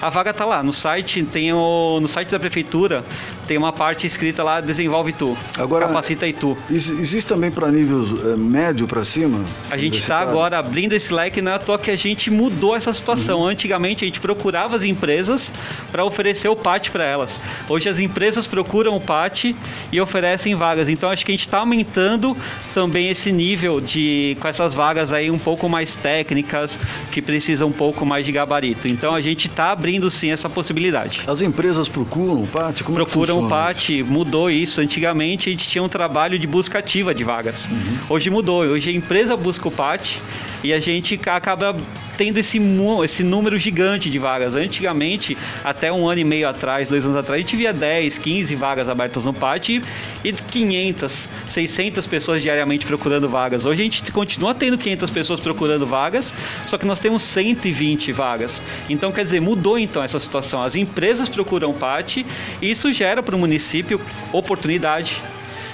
[0.00, 3.04] a vaga tá lá no site, tem o no site da prefeitura
[3.50, 6.56] tem uma parte escrita lá desenvolve tu, Agora, capacita e tu.
[6.70, 9.44] Existe também para nível é, médio para cima?
[9.68, 12.92] A gente está agora abrindo esse leque, não é toa que a gente mudou essa
[12.92, 13.40] situação.
[13.40, 13.48] Uhum.
[13.48, 15.52] Antigamente a gente procurava as empresas
[15.90, 17.40] para oferecer o PAT para elas.
[17.68, 19.56] Hoje as empresas procuram o PAT
[19.90, 20.88] e oferecem vagas.
[20.88, 22.36] Então acho que a gente está aumentando
[22.72, 26.78] também esse nível de com essas vagas aí um pouco mais técnicas
[27.10, 28.86] que precisam um pouco mais de gabarito.
[28.86, 31.22] Então a gente está abrindo sim essa possibilidade.
[31.26, 32.82] As empresas procuram o PAT?
[32.82, 34.80] Como é procuram o PAT, mudou isso.
[34.80, 37.66] Antigamente a gente tinha um trabalho de busca ativa de vagas.
[37.66, 37.98] Uhum.
[38.10, 38.62] Hoje mudou.
[38.62, 40.20] Hoje a empresa busca o PAT
[40.62, 41.74] e a gente acaba
[42.16, 42.60] tendo esse,
[43.02, 44.54] esse número gigante de vagas.
[44.54, 48.54] Antigamente, até um ano e meio atrás, dois anos atrás, a gente via 10, 15
[48.56, 49.80] vagas abertas no PAT
[50.22, 53.64] e 500, 600 pessoas diariamente procurando vagas.
[53.64, 56.34] Hoje a gente continua tendo 500 pessoas procurando vagas,
[56.66, 58.60] só que nós temos 120 vagas.
[58.88, 60.62] Então, quer dizer, mudou então essa situação.
[60.62, 62.18] As empresas procuram PAT
[62.60, 64.00] e isso gera para o município
[64.32, 65.22] oportunidade,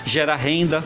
[0.04, 0.82] gera renda,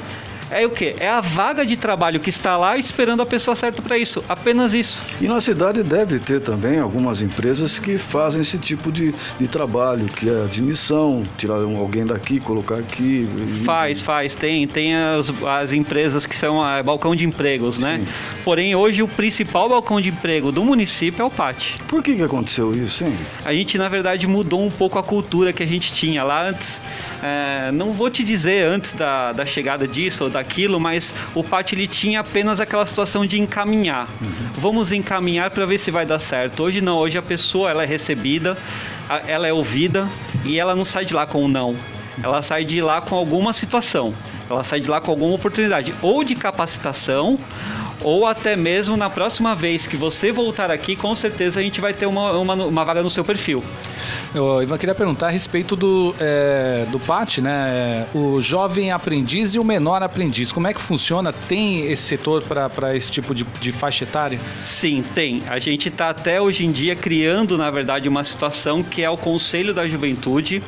[0.51, 0.94] é o que?
[0.98, 4.22] É a vaga de trabalho que está lá esperando a pessoa certa para isso.
[4.28, 5.01] Apenas isso.
[5.20, 10.07] E na cidade deve ter também algumas empresas que fazem esse tipo de, de trabalho,
[10.07, 13.28] que é admissão, tirar alguém daqui, colocar aqui.
[13.64, 14.34] Faz, faz.
[14.34, 17.98] Tem, tem as, as empresas que são a, balcão de empregos, né?
[17.98, 18.12] Sim.
[18.44, 21.76] Porém, hoje o principal balcão de emprego do município é o PAT.
[21.86, 23.14] Por que, que aconteceu isso, hein?
[23.44, 26.80] A gente, na verdade, mudou um pouco a cultura que a gente tinha lá antes.
[27.22, 31.45] É, não vou te dizer antes da, da chegada disso ou da daquilo, mas o
[31.45, 34.09] Pat ele tinha apenas aquela situação de encaminhar.
[34.20, 34.32] Uhum.
[34.55, 36.62] Vamos encaminhar para ver se vai dar certo.
[36.62, 38.57] Hoje não, hoje a pessoa ela é recebida,
[39.26, 40.09] ela é ouvida
[40.45, 41.76] e ela não sai de lá com um não.
[42.22, 44.12] Ela sai de lá com alguma situação.
[44.49, 47.38] Ela sai de lá com alguma oportunidade, ou de capacitação,
[48.03, 51.92] ou até mesmo na próxima vez que você voltar aqui, com certeza a gente vai
[51.92, 53.62] ter uma, uma, uma vaga no seu perfil.
[54.34, 58.07] Eu, Ivan, queria perguntar a respeito do, é, do PAT, né?
[58.14, 60.53] O jovem aprendiz e o menor aprendiz.
[60.53, 61.32] Como é que funciona?
[61.32, 64.38] Tem esse setor para esse tipo de, de faixa etária?
[64.64, 65.42] Sim, tem.
[65.48, 69.16] A gente está até hoje em dia criando, na verdade, uma situação que é o
[69.16, 70.62] Conselho da Juventude.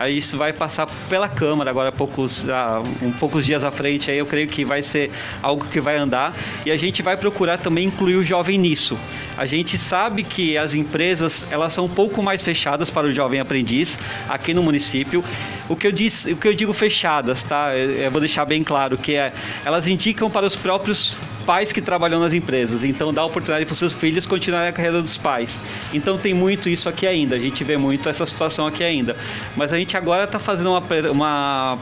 [0.00, 4.10] Aí isso vai passar pela Câmara agora poucos, ah, um poucos dias à frente.
[4.10, 5.10] Aí eu creio que vai ser
[5.42, 6.34] algo que vai andar.
[6.64, 8.98] E a gente vai procurar também incluir o jovem nisso.
[9.36, 13.40] A gente sabe que as empresas elas são um pouco mais fechadas para o jovem
[13.40, 15.22] aprendiz aqui no município.
[15.68, 17.76] O que eu, diz, o que eu digo fechadas, tá?
[17.76, 19.34] Eu, vou deixar bem claro que é,
[19.66, 21.20] elas indicam para os próprios
[21.50, 22.84] pais que trabalham nas empresas.
[22.84, 25.58] Então dá oportunidade para os seus filhos continuarem a carreira dos pais.
[25.92, 27.36] Então tem muito isso aqui ainda.
[27.36, 29.16] A gente vê muito essa situação aqui ainda.
[29.56, 31.78] Mas a gente agora está fazendo uma, uma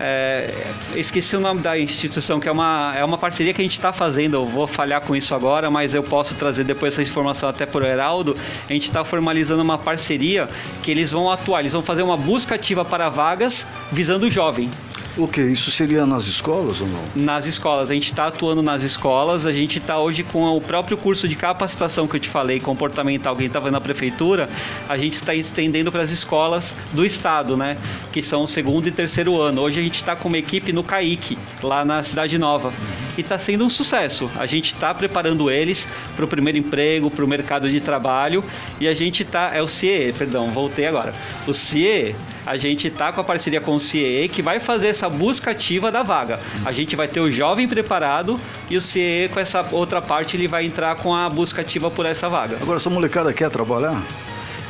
[0.00, 0.50] é,
[0.96, 3.92] esqueci o nome da instituição, que é uma, é uma parceria que a gente está
[3.92, 4.34] fazendo.
[4.34, 7.84] Eu vou falhar com isso agora, mas eu posso trazer depois essa informação até para
[7.84, 8.36] o Heraldo.
[8.68, 10.48] A gente está formalizando uma parceria
[10.82, 14.68] que eles vão atuar, eles vão fazer uma busca ativa para vagas visando o jovem.
[15.16, 15.42] O que?
[15.42, 17.02] Isso seria nas escolas ou não?
[17.14, 20.96] Nas escolas, a gente está atuando nas escolas, a gente está hoje com o próprio
[20.96, 24.48] curso de capacitação que eu te falei, comportamental, que estava na prefeitura,
[24.88, 27.76] a gente está estendendo para as escolas do estado, né?
[28.10, 29.60] Que são o segundo e terceiro ano.
[29.60, 32.72] Hoje a gente está com uma equipe no CAIC, lá na Cidade Nova.
[33.16, 34.30] E está sendo um sucesso.
[34.36, 35.86] A gente está preparando eles
[36.16, 38.42] para o primeiro emprego, para o mercado de trabalho.
[38.80, 39.54] E a gente está.
[39.54, 41.12] É o CIE, perdão, voltei agora.
[41.46, 42.16] O CIE
[42.46, 45.90] a gente tá com a parceria com o CIE que vai fazer essa busca ativa
[45.90, 46.38] da vaga.
[46.64, 48.38] A gente vai ter o jovem preparado
[48.68, 52.06] e o CIE com essa outra parte ele vai entrar com a busca ativa por
[52.06, 52.58] essa vaga.
[52.60, 54.02] Agora, essa molecada quer trabalhar?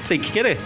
[0.09, 0.59] Tem que querer.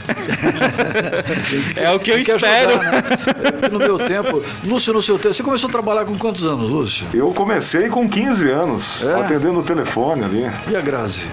[1.77, 2.71] é o que eu espero.
[2.71, 3.69] Ajudar, né?
[3.71, 7.07] No meu tempo, Lúcio, no seu tempo, você começou a trabalhar com quantos anos, Lúcio?
[7.15, 9.15] Eu comecei com 15 anos, é?
[9.15, 10.51] atendendo o telefone ali.
[10.71, 11.27] E a Grazi?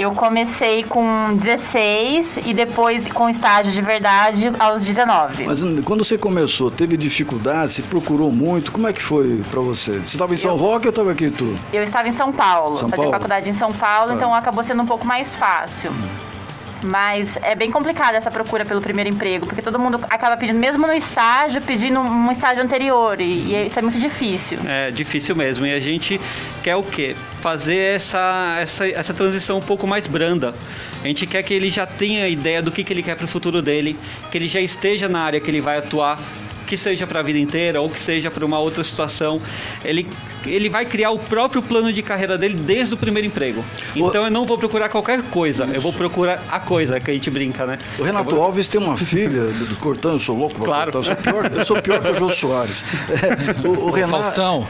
[0.00, 5.44] Eu comecei com 16 e depois com estágio de verdade aos 19.
[5.44, 7.74] Mas quando você começou, teve dificuldade?
[7.74, 8.72] Você procurou muito?
[8.72, 9.92] Como é que foi para você?
[9.98, 11.54] Você estava em São eu, Roque ou estava aqui em?
[11.70, 12.78] Eu estava em São Paulo.
[12.78, 13.10] São fazia Paulo?
[13.10, 14.14] faculdade em São Paulo, tá.
[14.14, 15.90] então acabou sendo um pouco mais fácil.
[15.90, 16.29] Hum.
[16.82, 20.86] Mas é bem complicada essa procura pelo primeiro emprego, porque todo mundo acaba pedindo, mesmo
[20.86, 24.58] no estágio, pedindo um estágio anterior, e, e isso é muito difícil.
[24.66, 26.20] É difícil mesmo, e a gente
[26.62, 27.14] quer o quê?
[27.42, 30.54] Fazer essa, essa, essa transição um pouco mais branda.
[31.02, 33.28] A gente quer que ele já tenha ideia do que, que ele quer para o
[33.28, 33.98] futuro dele,
[34.30, 36.18] que ele já esteja na área que ele vai atuar,
[36.70, 39.42] que seja para a vida inteira ou que seja para uma outra situação,
[39.84, 40.08] ele,
[40.46, 43.64] ele vai criar o próprio plano de carreira dele desde o primeiro emprego.
[43.96, 44.26] Então o...
[44.26, 45.74] eu não vou procurar qualquer coisa, Isso.
[45.74, 47.76] eu vou procurar a coisa que a gente brinca, né?
[47.98, 48.44] O Renato vou...
[48.44, 50.92] Alves tem uma filha, do, cortando, eu sou louco pra claro.
[50.92, 52.84] cortar, eu sou pior, eu sou pior que o Jô Soares.
[53.08, 54.22] É, o, o, Renato...
[54.22, 54.68] Faustão.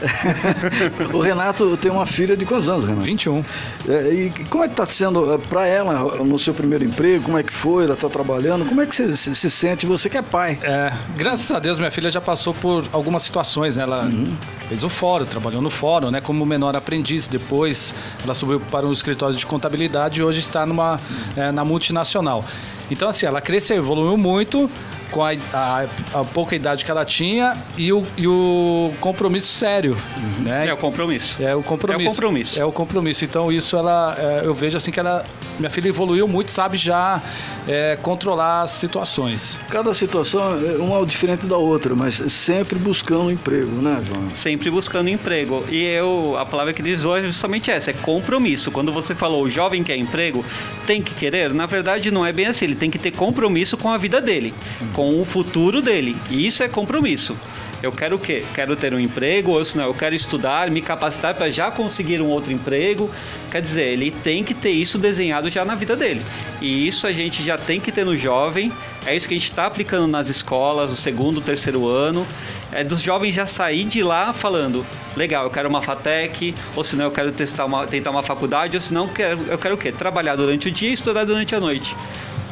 [1.13, 3.05] o Renato tem uma filha de quantos anos, Renato?
[3.05, 3.45] 21.
[3.87, 7.25] É, e como é que está sendo é, para ela no seu primeiro emprego?
[7.25, 7.83] Como é que foi?
[7.83, 8.65] Ela está trabalhando?
[8.65, 9.85] Como é que você se, se sente?
[9.85, 10.57] Você que é pai.
[10.63, 13.83] É, graças a Deus, minha filha já passou por algumas situações, né?
[13.83, 14.35] Ela uhum.
[14.67, 16.21] fez o fórum, trabalhou no fórum, né?
[16.21, 17.27] Como menor aprendiz.
[17.27, 20.99] Depois ela subiu para um escritório de contabilidade e hoje está numa,
[21.35, 22.43] é, na multinacional.
[22.91, 24.69] Então, assim, ela cresceu, evoluiu muito,
[25.11, 29.95] com a, a, a, pouca idade que ela tinha e o, e o compromisso sério,
[30.17, 30.43] uhum.
[30.43, 30.67] né?
[30.67, 31.37] É o compromisso.
[31.43, 32.07] É o compromisso.
[32.07, 32.61] É o compromisso.
[32.61, 33.25] É o compromisso.
[33.25, 35.23] Então isso ela, é, eu vejo assim que ela,
[35.59, 37.21] minha filha evoluiu muito, sabe já
[37.67, 39.59] é, controlar as situações.
[39.69, 44.29] Cada situação é uma diferente da outra, mas sempre buscando emprego, né, João?
[44.33, 45.65] Sempre buscando emprego.
[45.69, 48.71] E eu, a palavra que diz hoje é justamente essa, é compromisso.
[48.71, 50.43] Quando você falou o jovem quer emprego,
[50.87, 53.89] tem que querer, na verdade não é bem assim, ele tem que ter compromisso com
[53.89, 54.53] a vida dele.
[54.79, 56.15] Uhum com o futuro dele.
[56.29, 57.35] E isso é compromisso.
[57.81, 58.43] Eu quero o quê?
[58.53, 62.27] Quero ter um emprego, ou senão eu quero estudar, me capacitar para já conseguir um
[62.27, 63.09] outro emprego.
[63.49, 66.21] Quer dizer, ele tem que ter isso desenhado já na vida dele.
[66.61, 68.71] E isso a gente já tem que ter no jovem.
[69.03, 72.27] É isso que a gente está aplicando nas escolas, no segundo, terceiro ano.
[72.71, 74.85] É dos jovens já sair de lá falando:
[75.17, 78.97] legal, eu quero uma FATEC, ou senão eu quero testar uma, tentar uma faculdade, ou
[79.01, 79.91] eu quero, eu quero o quê?
[79.91, 81.95] Trabalhar durante o dia e estudar durante a noite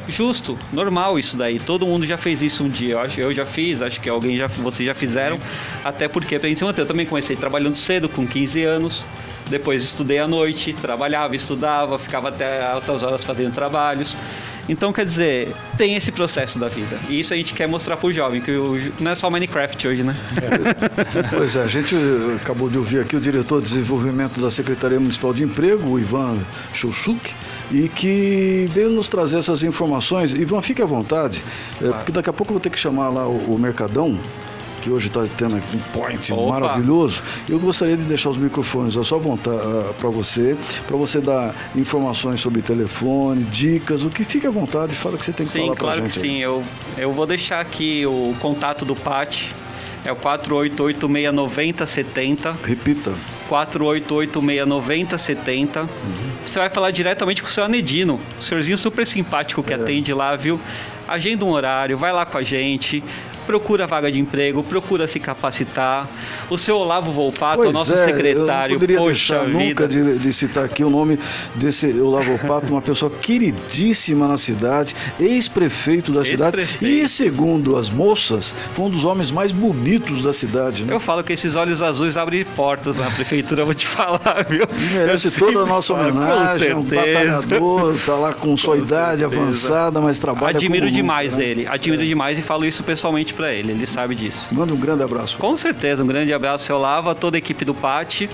[0.10, 1.60] justo, normal isso daí.
[1.60, 2.94] Todo mundo já fez isso um dia.
[2.94, 5.40] Eu acho, eu já fiz, acho que alguém já, vocês já fizeram.
[5.84, 6.82] Até porque pra gente se manter.
[6.82, 9.06] Eu também comecei trabalhando cedo, com 15 anos.
[9.50, 14.16] Depois estudei à noite, trabalhava, estudava, ficava até altas horas fazendo trabalhos.
[14.70, 17.00] Então, quer dizer, tem esse processo da vida.
[17.10, 20.04] E isso a gente quer mostrar pro jovem, que o, não é só Minecraft hoje,
[20.04, 20.16] né?
[20.38, 21.24] É.
[21.36, 21.96] Pois é, a gente
[22.40, 26.38] acabou de ouvir aqui o diretor de desenvolvimento da Secretaria Municipal de Emprego, o Ivan
[26.72, 27.34] Chouchuk,
[27.72, 30.34] e que veio nos trazer essas informações.
[30.34, 31.44] Ivan, fique à vontade,
[31.82, 34.20] é, porque daqui a pouco eu vou ter que chamar lá o, o Mercadão
[34.90, 36.60] que hoje está tendo um point Opa.
[36.60, 37.22] maravilhoso.
[37.48, 41.54] Eu gostaria de deixar os microfones à sua vontade uh, para você, para você dar
[41.76, 45.52] informações sobre telefone, dicas, o que fique à vontade, fala o que você tem que
[45.52, 46.12] sim, falar para gente.
[46.12, 46.40] Sim, claro que sim.
[46.40, 46.64] Eu,
[46.98, 49.52] eu vou deixar aqui o contato do PAT,
[50.04, 52.56] é o 48869070.
[52.64, 53.14] Repita.
[53.50, 55.82] 48869070.
[55.82, 55.88] Uhum.
[56.46, 59.76] Você vai falar diretamente com o seu Anedino, o senhorzinho super simpático que é.
[59.76, 60.60] atende lá, viu?
[61.08, 63.04] Agenda um horário, vai lá com a gente,
[63.50, 66.08] procura vaga de emprego, procura se capacitar.
[66.52, 69.58] O seu Olavo Volpato, pois o nosso é, secretário, eu não poderia deixar vida.
[69.58, 71.18] nunca de, de, citar aqui o nome
[71.56, 77.90] desse Olavo Volpato, uma pessoa queridíssima na cidade, ex-prefeito da ex cidade e, segundo as
[77.90, 80.84] moças, foi um dos homens mais bonitos da cidade.
[80.84, 80.94] Né?
[80.94, 84.64] Eu falo que esses olhos azuis abrem portas na prefeitura, vou te falar, viu?
[84.64, 89.42] E merece toda a nossa homenagem, um batalhador, tá lá com sua com idade certeza.
[89.42, 91.46] avançada, mas trabalha Admiro demais né?
[91.46, 92.06] ele, admiro é.
[92.06, 94.50] demais e falo isso pessoalmente para ele, ele sabe disso.
[94.52, 95.38] Manda um grande abraço.
[95.38, 98.30] Com certeza, um grande abraço, seu Lava, toda a equipe do PAT.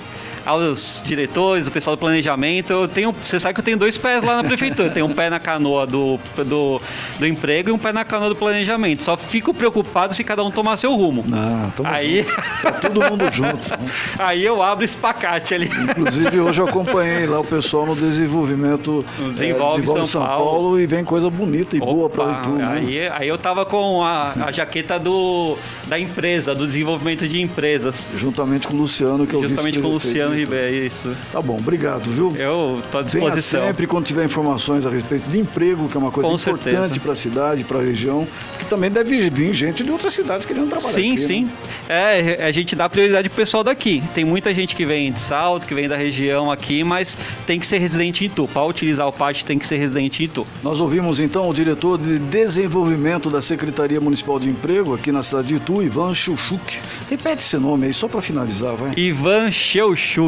[0.46, 2.72] Aos diretores, o pessoal do planejamento.
[2.72, 4.90] Eu tenho, você sabe que eu tenho dois pés lá na prefeitura.
[4.90, 6.82] tenho um pé na canoa do, do,
[7.20, 9.04] do emprego e um pé na canoa do planejamento.
[9.04, 11.26] Só fico preocupado se cada um tomar seu rumo.
[11.28, 12.26] Não, aí
[12.62, 13.70] tá todo mundo junto.
[13.70, 13.78] Né?
[14.20, 15.68] Aí eu abro espacate ali.
[15.68, 20.26] Inclusive hoje eu acompanhei lá o pessoal no desenvolvimento no Desenvolve, é, Desenvolve São, São
[20.26, 20.46] Paulo.
[20.46, 20.80] Paulo.
[20.80, 22.58] e vem coisa bonita e Opa, boa para o YouTube.
[22.58, 22.78] Né?
[22.78, 28.06] Aí, aí eu tava com a, a jaqueta do, da empresa, do desenvolvimento de empresas.
[28.18, 31.16] Juntamente com o Luciano, que é o Juntamente com o Luciano Ribeiro, isso.
[31.32, 32.36] Tá bom, obrigado, viu?
[32.38, 33.62] Eu tô à disposição.
[33.62, 37.00] Venha sempre quando tiver informações a respeito de emprego, que é uma coisa com importante
[37.00, 38.28] para a cidade, para a região,
[38.60, 40.94] que também deve vir gente de outras cidades querendo trabalhar.
[40.94, 41.44] Sim, aqui, sim.
[41.88, 42.40] Né?
[42.40, 44.04] É, a gente dá prioridade pro pessoal daqui.
[44.14, 47.68] Tem muita gente que vem de Salto, que vem da região aqui, mas tem que
[47.68, 48.48] ser residente em Itu.
[48.48, 50.46] Para utilizar o pátio tem que ser residente em Itu.
[50.64, 55.48] Nós ouvimos então o diretor de desenvolvimento da Secretaria Municipal de Emprego aqui na cidade
[55.48, 56.80] de Itu, Ivan Chuchuk.
[57.10, 58.94] Repete esse nome aí só para finalizar, vai.
[58.98, 59.52] Ivan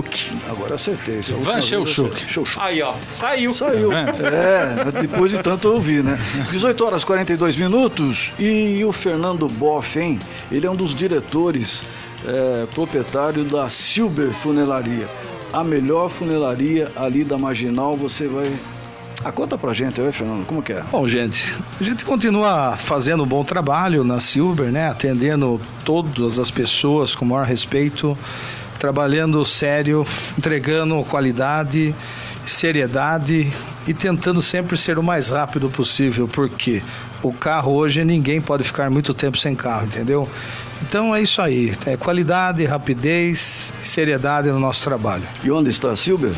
[0.02, 0.32] Cheuchuk.
[0.50, 1.20] Agora acertei.
[1.20, 2.26] Ivan Cheuchuk.
[2.58, 2.94] Aí, ó.
[3.12, 3.54] Saiu.
[3.54, 3.92] Saiu.
[3.92, 6.20] É, depois de tanto ouvir, né?
[6.52, 10.20] 18 horas 42 minutos e o Fernando Boff, hein?
[10.52, 11.84] Ele é um dos diretores
[12.26, 15.08] é, proprietário da Silber Funelaria.
[15.54, 18.52] A melhor funelaria ali da Marginal, você vai
[19.24, 20.84] ah, conta pra gente aí, Fernando, como que é?
[20.92, 24.90] Bom, gente, a gente continua fazendo um bom trabalho na Silver, né?
[24.90, 28.16] Atendendo todas as pessoas com o maior respeito,
[28.80, 30.06] trabalhando sério,
[30.38, 31.94] entregando qualidade,
[32.46, 33.52] seriedade
[33.88, 36.82] e tentando sempre ser o mais rápido possível, porque
[37.22, 40.30] o carro hoje ninguém pode ficar muito tempo sem carro, entendeu?
[40.82, 45.24] Então é isso aí, é qualidade, rapidez, seriedade no nosso trabalho.
[45.44, 46.34] E onde está Silber?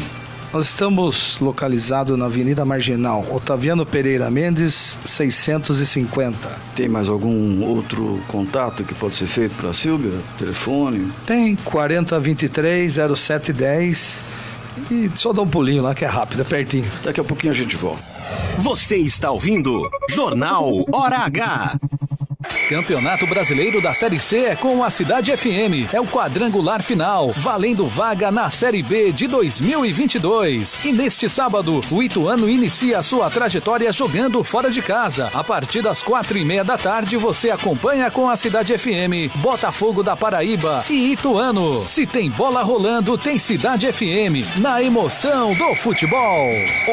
[0.52, 6.36] Nós estamos localizados na Avenida Marginal, Otaviano Pereira Mendes, 650.
[6.76, 10.20] Tem mais algum outro contato que pode ser feito para a Silvia?
[10.40, 11.12] Telefone?
[11.28, 14.24] Tem 4023 0710
[14.90, 16.92] e só dá um pulinho lá que é rápido, é pertinho.
[17.04, 18.02] Daqui a pouquinho a gente volta.
[18.58, 21.80] Você está ouvindo Jornal Hora H.
[22.70, 25.92] Campeonato Brasileiro da Série C é com a Cidade FM.
[25.92, 30.86] É o quadrangular final, valendo vaga na Série B de 2022.
[30.86, 35.32] E neste sábado, o Ituano inicia sua trajetória jogando fora de casa.
[35.34, 40.04] A partir das quatro e meia da tarde, você acompanha com a Cidade FM, Botafogo
[40.04, 41.74] da Paraíba e Ituano.
[41.88, 46.52] Se tem bola rolando, tem Cidade FM, na emoção do futebol.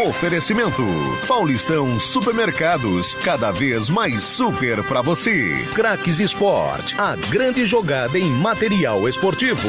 [0.08, 0.82] Oferecimento:
[1.28, 5.65] Paulistão Supermercados, cada vez mais super para você.
[5.66, 9.68] Craques Sport, a grande jogada em material esportivo.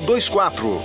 [0.05, 0.81] 24.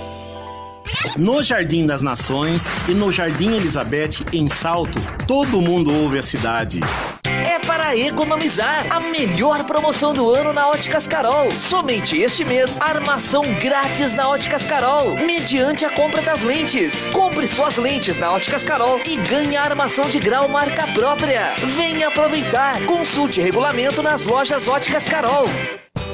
[1.16, 6.80] No Jardim das Nações e no Jardim Elizabeth, em Salto, todo mundo ouve a cidade.
[7.24, 8.86] É para economizar.
[8.90, 11.50] A melhor promoção do ano na Óticas Carol.
[11.50, 17.10] Somente este mês, armação grátis na Óticas Carol, mediante a compra das lentes.
[17.12, 21.54] Compre suas lentes na Óticas Carol e ganhe a armação de grau marca própria.
[21.76, 22.84] Venha aproveitar.
[22.84, 25.46] Consulte regulamento nas lojas Óticas Carol.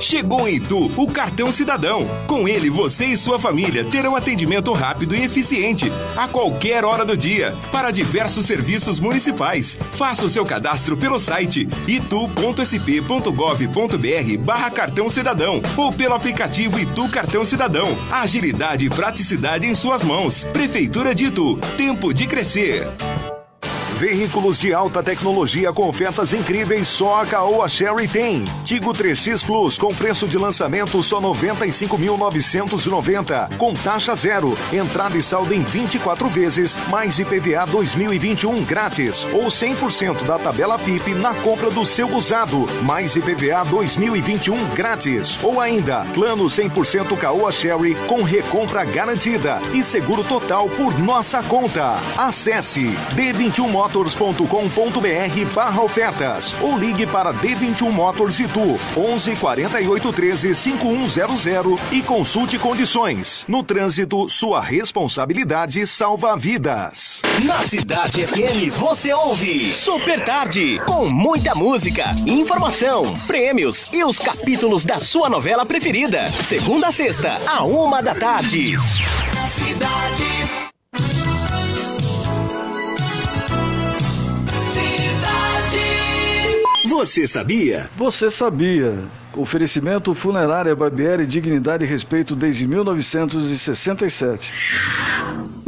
[0.02, 2.08] Chegou em Itu o cartão cidadão.
[2.26, 7.16] Com ele, você e sua família terão atendimento rápido e eficiente a qualquer hora do
[7.16, 9.78] dia para diversos serviços municipais.
[9.92, 17.96] Faça o seu cadastro pelo site itu.sp.gov.br/barra cartão cidadão ou pelo aplicativo Itu Cartão Cidadão.
[18.10, 20.42] Agilidade e praticidade em suas mãos.
[20.52, 21.60] Prefeitura de Itu.
[21.76, 22.88] Tempo de crescer.
[24.02, 28.44] Veículos de alta tecnologia com ofertas incríveis só a Caoa Sherry tem.
[28.64, 35.54] Tigo 3X Plus com preço de lançamento só 95.990 com taxa zero, entrada e saldo
[35.54, 41.86] em 24 vezes, mais IPVA 2021 grátis ou 100% da tabela FIP na compra do
[41.86, 49.60] seu usado, mais IPVA 2021 grátis ou ainda plano 100% Caoa Sherry com recompra garantida
[49.72, 52.00] e seguro total por nossa conta.
[52.18, 60.54] Acesse D21 Motos motors.com.br barra ofertas ou ligue para D21 Motors Itu 11 48 13
[60.54, 63.44] 5100 e consulte condições.
[63.46, 67.20] No trânsito, sua responsabilidade salva vidas.
[67.44, 74.86] Na Cidade FM você ouve Super Tarde com muita música, informação, prêmios e os capítulos
[74.86, 76.28] da sua novela preferida.
[76.28, 78.74] Segunda a sexta, a uma da tarde.
[79.44, 80.41] Cidade
[87.02, 87.90] Você sabia?
[87.96, 88.96] Você sabia.
[89.34, 94.52] Oferecimento Funerária Barbieri Dignidade e Respeito desde 1967.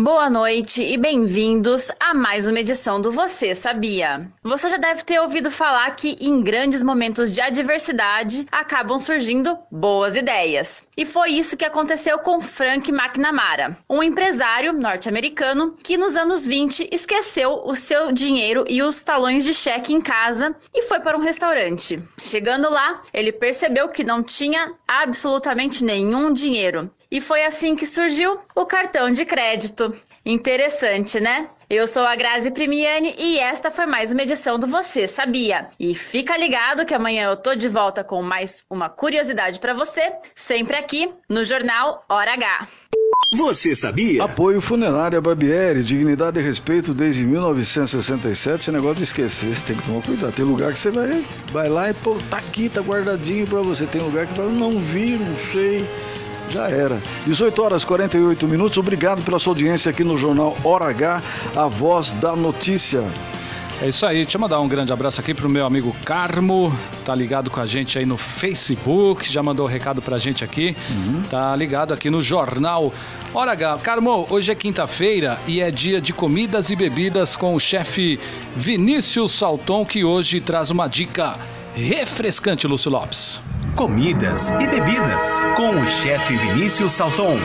[0.05, 4.29] Boa noite e bem-vindos a mais uma edição do Você Sabia.
[4.43, 10.15] Você já deve ter ouvido falar que em grandes momentos de adversidade acabam surgindo boas
[10.15, 10.85] ideias.
[10.95, 16.87] E foi isso que aconteceu com Frank McNamara, um empresário norte-americano que nos anos 20
[16.93, 21.23] esqueceu o seu dinheiro e os talões de cheque em casa e foi para um
[21.23, 21.99] restaurante.
[22.21, 26.91] Chegando lá, ele percebeu que não tinha absolutamente nenhum dinheiro.
[27.15, 29.95] E foi assim que surgiu o cartão de crédito.
[30.27, 31.49] Interessante, né?
[31.71, 35.69] Eu sou a Grazi Primiani e esta foi mais uma edição do Você Sabia.
[35.79, 40.13] E fica ligado que amanhã eu tô de volta com mais uma curiosidade para você,
[40.35, 42.67] sempre aqui no Jornal Hora H.
[43.33, 44.25] Você sabia?
[44.25, 48.61] Apoio Funerária Barbieri, dignidade e respeito desde 1967.
[48.61, 50.33] Esse negócio de esquecer, você tem que tomar cuidado.
[50.33, 53.87] Tem lugar que você vai, vai lá e pô, tá aqui, tá guardadinho para você.
[53.87, 55.87] Tem lugar que fala, não vi, não sei.
[56.51, 56.99] Já era.
[57.27, 58.79] 18 horas e 48 minutos.
[58.79, 61.23] Obrigado pela sua audiência aqui no Jornal Hora H,
[61.57, 63.05] a voz da notícia.
[63.83, 66.73] É isso aí, deixa eu mandar um grande abraço aqui pro meu amigo Carmo,
[67.05, 70.77] tá ligado com a gente aí no Facebook, já mandou um recado pra gente aqui,
[70.89, 71.23] uhum.
[71.29, 72.93] tá ligado aqui no Jornal
[73.35, 73.79] H.
[73.83, 78.21] Carmo, hoje é quinta-feira e é dia de comidas e bebidas com o chefe
[78.57, 81.37] Vinícius Salton, que hoje traz uma dica
[81.75, 83.41] refrescante, Lúcio Lopes.
[83.77, 85.23] Comidas e bebidas
[85.57, 87.37] com o chefe Vinícius Salton.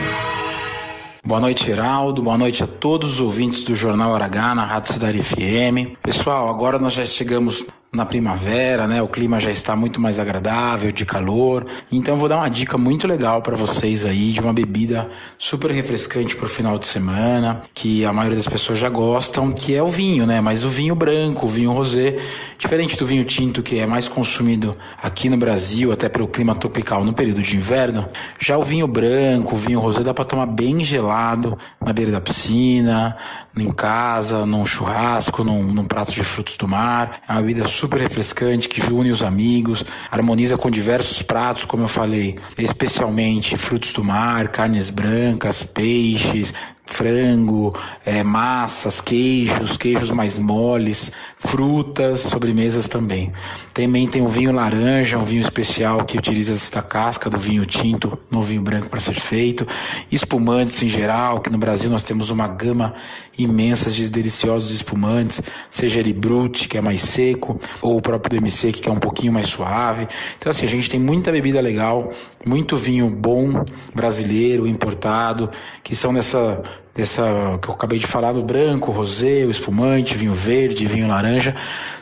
[1.24, 2.22] Boa noite, Heraldo.
[2.22, 5.96] Boa noite a todos os ouvintes do Jornal H na Rádio Cidade FM.
[6.02, 9.02] Pessoal, agora nós já chegamos na primavera, né?
[9.02, 11.66] O clima já está muito mais agradável, de calor.
[11.90, 15.72] Então eu vou dar uma dica muito legal para vocês aí de uma bebida super
[15.72, 19.82] refrescante para o final de semana, que a maioria das pessoas já gostam, que é
[19.82, 20.40] o vinho, né?
[20.40, 22.16] Mas o vinho branco, o vinho rosé,
[22.56, 24.72] diferente do vinho tinto que é mais consumido
[25.02, 29.56] aqui no Brasil, até pelo clima tropical no período de inverno, já o vinho branco,
[29.56, 33.16] o vinho rosé dá para tomar bem gelado na beira da piscina,
[33.62, 37.22] em casa, num churrasco, num, num prato de frutos do mar.
[37.28, 41.88] É uma bebida super refrescante que une os amigos, harmoniza com diversos pratos, como eu
[41.88, 46.52] falei, especialmente frutos do mar, carnes brancas, peixes,
[46.90, 47.72] frango,
[48.04, 53.32] é, massas, queijos, queijos mais moles, frutas, sobremesas também.
[53.72, 58.18] Também tem o vinho laranja, um vinho especial que utiliza esta casca do vinho tinto
[58.30, 59.66] no vinho branco para ser feito.
[60.10, 62.94] Espumantes em geral, que no Brasil nós temos uma gama
[63.38, 68.72] imensa de deliciosos espumantes, seja ele brute, que é mais seco, ou o próprio DMC,
[68.72, 70.06] que é um pouquinho mais suave.
[70.38, 72.10] Então assim, a gente tem muita bebida legal,
[72.44, 73.64] muito vinho bom
[73.94, 75.50] brasileiro, importado,
[75.82, 76.62] que são nessa
[76.94, 81.54] dessa que eu acabei de falar do branco, rosé, espumante, vinho verde, vinho laranja,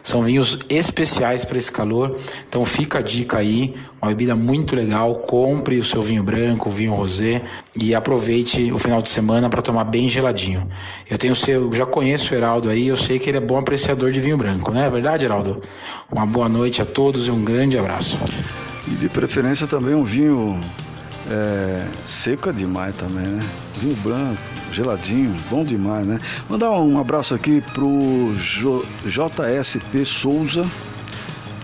[0.03, 2.19] são vinhos especiais para esse calor.
[2.49, 5.15] Então fica a dica aí, uma bebida muito legal.
[5.17, 7.43] Compre o seu vinho branco, vinho rosé
[7.79, 10.69] e aproveite o final de semana para tomar bem geladinho.
[11.09, 14.11] Eu tenho seu, já conheço o Heraldo aí, eu sei que ele é bom apreciador
[14.11, 15.63] de vinho branco, não é verdade, Heraldo?
[16.11, 18.19] Uma boa noite a todos e um grande abraço.
[18.87, 20.59] E de preferência também um vinho
[21.31, 23.47] é, seco é demais também, né?
[23.81, 24.41] Vinho branco,
[24.73, 26.19] geladinho, bom demais, né?
[26.49, 30.65] Mandar um abraço aqui pro J JSP Souza,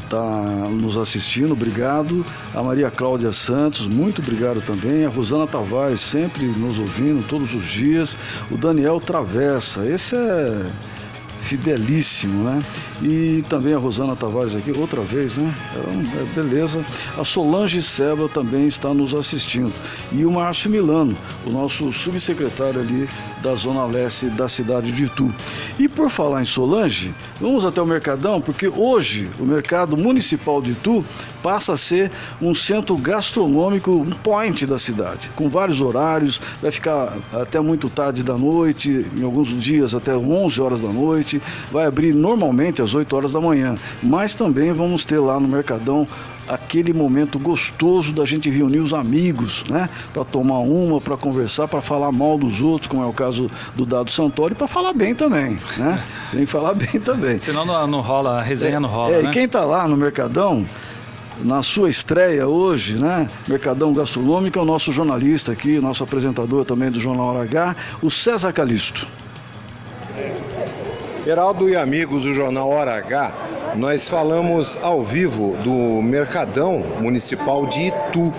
[0.05, 0.23] está
[0.71, 2.25] nos assistindo, obrigado.
[2.55, 5.05] A Maria Cláudia Santos, muito obrigado também.
[5.05, 8.17] A Rosana Tavares, sempre nos ouvindo todos os dias.
[8.51, 10.71] O Daniel Travessa, esse é
[11.45, 12.63] fidelíssimo, né?
[13.03, 15.55] E também a Rosana Tavares aqui, outra vez, né?
[15.77, 16.85] É, é, beleza.
[17.17, 19.73] A Solange Seba também está nos assistindo.
[20.13, 21.17] E o Márcio Milano,
[21.47, 23.09] o nosso subsecretário ali
[23.45, 25.33] da Zona Leste da cidade de Itu.
[25.79, 30.71] E por falar em Solange, vamos até o Mercadão, porque hoje o Mercado Municipal de
[30.73, 31.05] Itu
[31.43, 37.19] passa a ser um centro gastronômico, um point da cidade, com vários horários, vai ficar
[37.35, 41.34] até muito tarde da noite, em alguns dias até 11 horas da noite,
[41.71, 46.07] vai abrir normalmente às 8 horas da manhã, mas também vamos ter lá no Mercadão
[46.49, 49.89] aquele momento gostoso da gente reunir os amigos, né?
[50.13, 53.87] Para tomar uma, para conversar, para falar mal dos outros, como é o caso do
[53.87, 56.03] Dado Santoro, e para falar bem também, né?
[56.31, 57.39] Tem que falar bem também.
[57.39, 59.31] Senão não, não rola, a resenha é, não rola, é, né?
[59.31, 60.67] E quem tá lá no Mercadão,
[61.43, 63.29] na sua estreia hoje, né?
[63.49, 68.11] Mercadão Gastronômico, é o nosso jornalista aqui, nosso apresentador também do Jornal Hora H, o
[68.11, 69.07] César Calisto.
[71.27, 73.33] Heraldo e amigos do Jornal Hora H,
[73.77, 78.31] nós falamos ao vivo do Mercadão Municipal de Itu.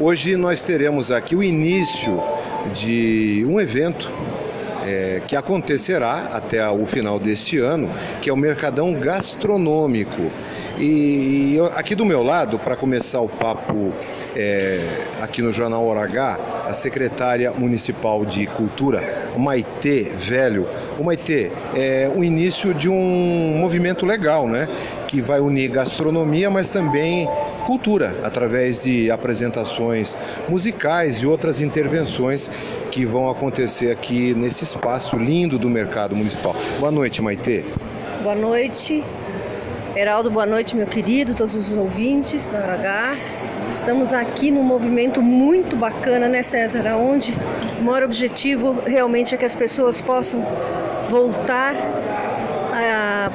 [0.00, 2.22] Hoje nós teremos aqui o início
[2.72, 4.08] de um evento
[4.86, 10.30] é, que acontecerá até o final deste ano, que é o Mercadão Gastronômico.
[10.82, 13.92] E, e aqui do meu lado, para começar o papo
[14.34, 14.80] é,
[15.22, 20.66] aqui no Jornal Hora H, a secretária municipal de Cultura, Maitê Velho.
[20.98, 24.68] O Maitê, é o início de um movimento legal, né?
[25.06, 27.28] Que vai unir gastronomia, mas também
[27.64, 30.16] cultura, através de apresentações
[30.48, 32.50] musicais e outras intervenções
[32.90, 36.56] que vão acontecer aqui nesse espaço lindo do mercado municipal.
[36.80, 37.62] Boa noite, Maitê.
[38.24, 39.04] Boa noite.
[39.94, 43.12] Heraldo, boa noite, meu querido, todos os ouvintes da Hora.
[43.74, 46.96] Estamos aqui num movimento muito bacana, né, César?
[46.96, 47.36] Onde
[47.78, 50.42] o maior objetivo realmente é que as pessoas possam
[51.10, 51.74] voltar
[52.72, 53.30] a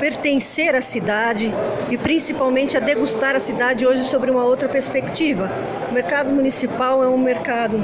[0.00, 1.52] pertencer à cidade
[1.90, 5.50] e principalmente a degustar a cidade hoje sobre uma outra perspectiva.
[5.90, 7.78] O mercado municipal é um mercado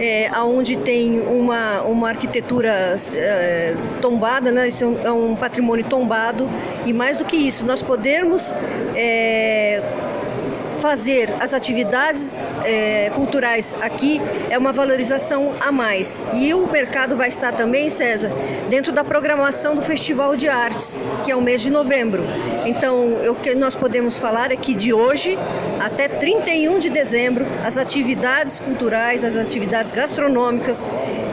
[0.00, 4.68] é, onde tem uma, uma arquitetura é, tombada, né?
[4.68, 6.48] isso é um, é um, patrimônio tombado,
[6.84, 8.54] e mais do que isso, nós podemos
[8.94, 9.82] é,
[10.78, 14.20] fazer as atividades é, culturais aqui
[14.50, 16.22] é uma valorização a mais.
[16.34, 18.30] E o mercado vai estar também, César,
[18.68, 22.24] dentro da programação do Festival de Artes, que é o mês de novembro.
[22.66, 25.38] Então, o que nós podemos falar é que de hoje
[25.80, 30.86] até 31 de dezembro, as atividades culturais, as atividades gastronômicas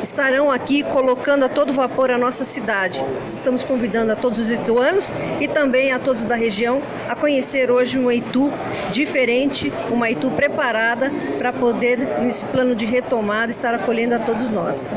[0.03, 3.03] estarão aqui colocando a todo vapor a nossa cidade.
[3.27, 7.97] Estamos convidando a todos os ituanos e também a todos da região a conhecer hoje
[7.97, 8.51] um Itu
[8.91, 9.30] diferente
[9.89, 14.91] uma Itu preparada para poder, nesse plano de retomada, estar acolhendo a todos nós.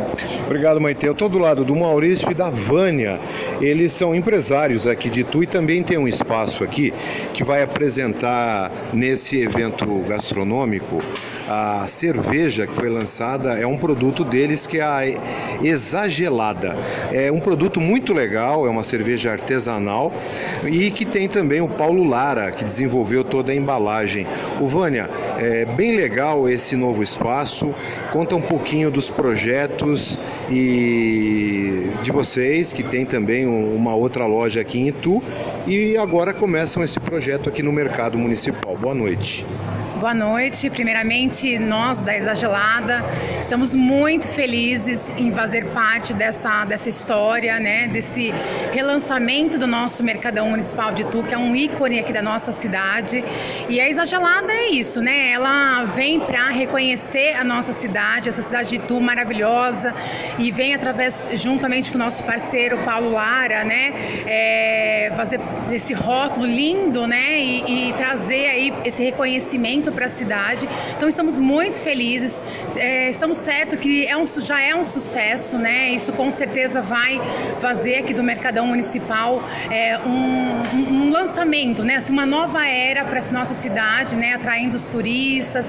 [0.47, 1.07] Obrigado, Maite.
[1.07, 3.19] Eu estou do lado do Maurício e da Vânia.
[3.61, 6.93] Eles são empresários aqui de Itu e também tem um espaço aqui
[7.33, 11.03] que vai apresentar nesse evento gastronômico
[11.49, 15.03] a cerveja que foi lançada é um produto deles que é a
[15.63, 16.77] Exagelada.
[17.13, 20.13] É um produto muito legal, é uma cerveja artesanal
[20.65, 24.27] e que tem também o Paulo Lara, que desenvolveu toda a embalagem.
[24.61, 27.75] O Vânia, é bem legal esse novo espaço.
[28.13, 30.19] Conta um pouquinho dos projetos
[30.51, 35.23] e de vocês, que tem também uma outra loja aqui em Itu.
[35.67, 38.77] E agora começam esse projeto aqui no Mercado Municipal.
[38.77, 39.45] Boa noite.
[40.05, 40.69] Boa noite.
[40.69, 43.03] Primeiramente, nós da Exagelada
[43.41, 47.89] estamos muito felizes em fazer parte dessa, dessa história, né?
[47.89, 48.31] Desse
[48.71, 53.25] relançamento do nosso Mercadão Municipal de Itu, que é um ícone aqui da nossa cidade.
[53.67, 55.31] E a Exagelada é isso, né?
[55.31, 59.95] Ela vem para reconhecer a nossa cidade, essa cidade de Itu maravilhosa,
[60.39, 63.95] e vem através, juntamente com o nosso parceiro Paulo Lara, né?
[64.27, 65.41] É, fazer
[65.73, 67.41] esse rótulo lindo, né?
[67.41, 70.69] E, e trazer aí esse reconhecimento para a cidade.
[70.97, 72.41] Então estamos muito felizes.
[72.77, 75.91] É, estamos certos que é um, já é um sucesso, né?
[75.91, 77.21] Isso com certeza vai
[77.61, 81.97] fazer aqui do Mercadão Municipal é, um, um, lançamento, né?
[81.97, 84.35] Assim, uma nova era para a nossa cidade, né?
[84.35, 85.67] Atraindo os turistas,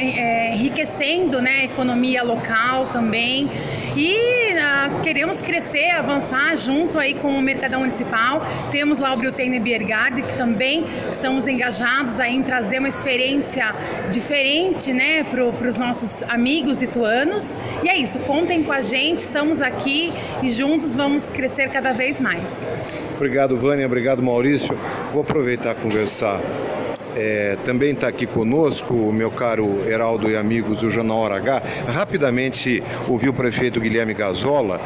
[0.00, 1.60] é, enriquecendo né?
[1.60, 3.50] a economia local também.
[3.96, 8.42] E ah, queremos crescer, avançar junto aí com o Mercadão Municipal.
[8.70, 13.17] Temos lá o Brutaine Biergarde, que também estamos engajados aí em trazer uma experiência
[14.10, 17.56] diferente né, para os nossos amigos ituanos.
[17.82, 20.12] E é isso, contem com a gente, estamos aqui
[20.42, 22.66] e juntos vamos crescer cada vez mais.
[23.16, 23.86] Obrigado, Vânia.
[23.86, 24.78] Obrigado, Maurício.
[25.12, 26.40] Vou aproveitar e conversar.
[27.16, 31.62] É, também está aqui conosco, meu caro Heraldo e amigos do Jornal Hora H.
[31.88, 34.80] Rapidamente ouvi o prefeito Guilherme Gazola,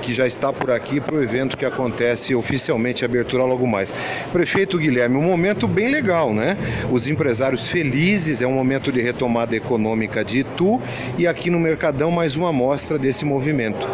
[0.00, 3.92] que já está por aqui para o evento que acontece oficialmente, abertura logo mais.
[4.32, 6.56] Prefeito Guilherme, um momento bem legal, né?
[6.90, 10.80] Os empresários felizes, é um momento de retomada econômica de Itu
[11.16, 13.86] e aqui no Mercadão mais uma amostra desse movimento.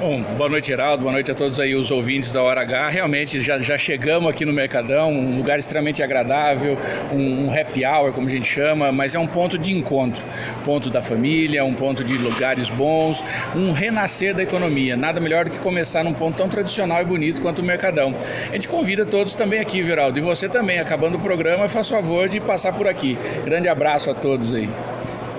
[0.00, 1.02] Bom, boa noite, Geraldo.
[1.02, 2.88] Boa noite a todos aí os ouvintes da Hora H.
[2.88, 6.78] Realmente já, já chegamos aqui no Mercadão, um lugar extremamente agradável,
[7.12, 10.24] um, um happy hour, como a gente chama, mas é um ponto de encontro,
[10.64, 13.22] ponto da família, um ponto de lugares bons,
[13.54, 14.96] um renascer da economia.
[14.96, 18.14] Nada melhor do que começar num ponto tão tradicional e bonito quanto o Mercadão.
[18.48, 22.26] A gente convida todos também aqui, Geraldo, e você também, acabando o programa, faça favor
[22.26, 23.18] de passar por aqui.
[23.44, 24.70] Grande abraço a todos aí.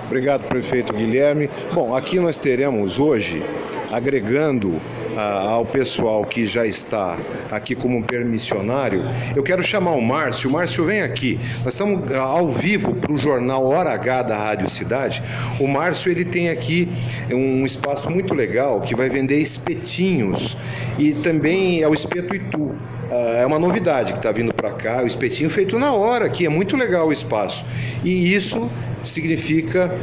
[0.06, 1.48] Obrigado, prefeito Guilherme.
[1.72, 3.42] Bom, aqui nós teremos hoje,
[3.90, 4.80] agregando
[5.16, 7.16] ah, ao pessoal que já está
[7.50, 9.02] aqui como permissionário,
[9.34, 10.50] eu quero chamar o Márcio.
[10.50, 11.38] Márcio, vem aqui.
[11.64, 15.22] Nós estamos ah, ao vivo para o jornal Hora H da Rádio Cidade.
[15.58, 16.88] O Márcio ele tem aqui
[17.30, 20.56] um espaço muito legal que vai vender espetinhos
[20.98, 22.74] e também é o espeto Itu.
[23.10, 26.44] Ah, é uma novidade que está vindo para cá, o espetinho feito na hora, que
[26.44, 27.64] é muito legal o espaço.
[28.04, 28.70] E isso
[29.04, 29.94] significa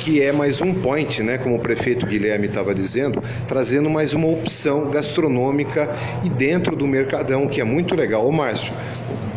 [0.00, 4.28] que é mais um point, né, como o prefeito Guilherme estava dizendo, trazendo mais uma
[4.28, 5.90] opção gastronômica
[6.24, 8.26] e dentro do Mercadão, que é muito legal.
[8.26, 8.72] Ô Márcio,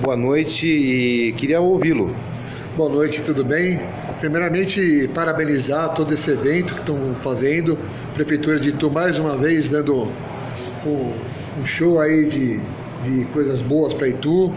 [0.01, 2.13] boa noite e queria ouvi-lo.
[2.75, 3.81] Boa noite, tudo bem?
[4.19, 7.77] Primeiramente, parabenizar todo esse evento que estão fazendo.
[8.13, 10.07] Prefeitura de Itu, mais uma vez, dando
[10.85, 11.13] um,
[11.59, 12.59] um show aí de,
[13.03, 14.53] de coisas boas para Itu.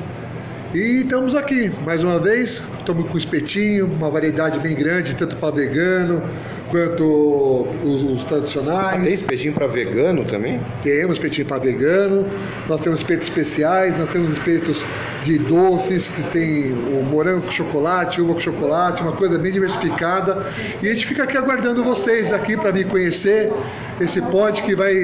[0.73, 5.55] E estamos aqui, mais uma vez, estamos com espetinho, uma variedade bem grande, tanto para
[5.55, 6.23] vegano
[6.71, 9.03] quanto os, os tradicionais.
[9.03, 10.61] tem espetinho para vegano também?
[10.83, 12.27] Temos espetinho para vegano,
[12.69, 14.85] nós temos espetos especiais, nós temos espetos
[15.23, 20.45] de doces, que tem o morango com chocolate, uva com chocolate, uma coisa bem diversificada.
[20.83, 23.53] E a gente fica aqui aguardando vocês aqui para me conhecer
[24.01, 24.95] esse ponte que vai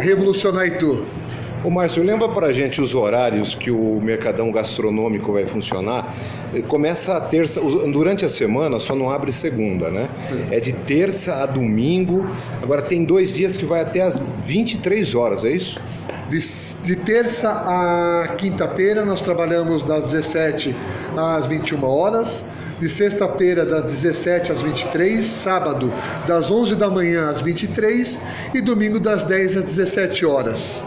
[0.00, 1.04] revolucionar Itu.
[1.64, 6.14] Ô Márcio, lembra pra gente os horários que o Mercadão Gastronômico vai funcionar?
[6.68, 10.08] Começa a terça, durante a semana só não abre segunda, né?
[10.52, 12.24] É de terça a domingo.
[12.62, 15.80] Agora tem dois dias que vai até as 23 horas, é isso?
[16.30, 16.38] De,
[16.84, 20.76] de terça a quinta-feira nós trabalhamos das 17
[21.16, 22.44] às 21 horas
[22.78, 25.92] de sexta-feira das 17 às 23, sábado
[26.28, 28.20] das 11 da manhã às 23
[28.54, 30.80] e domingo das 10 às 17 horas.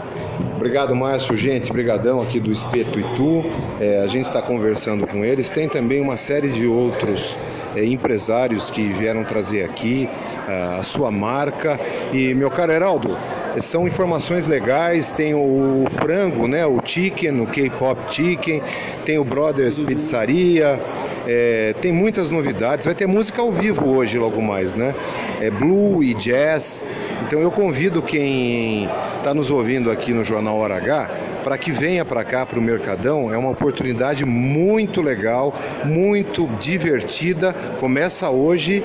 [0.62, 1.36] Obrigado, Márcio.
[1.36, 3.44] Gente, brigadão aqui do Espeto Itu.
[3.80, 5.50] É, a gente está conversando com eles.
[5.50, 7.36] Tem também uma série de outros
[7.74, 10.08] é, empresários que vieram trazer aqui
[10.48, 11.80] é, a sua marca.
[12.12, 13.18] E, meu caro Heraldo,
[13.60, 15.10] são informações legais.
[15.10, 16.64] Tem o frango, né?
[16.64, 18.62] O chicken, o K-pop chicken.
[19.04, 20.78] Tem o Brothers Pizzaria.
[21.26, 22.86] É, tem muitas novidades.
[22.86, 24.94] Vai ter música ao vivo hoje, logo mais, né?
[25.40, 26.84] É blue e jazz.
[27.26, 31.10] Então eu convido quem está nos ouvindo aqui no Jornal Hora H
[31.42, 33.32] para que venha para cá, para o Mercadão.
[33.32, 37.52] É uma oportunidade muito legal, muito divertida.
[37.78, 38.82] Começa hoje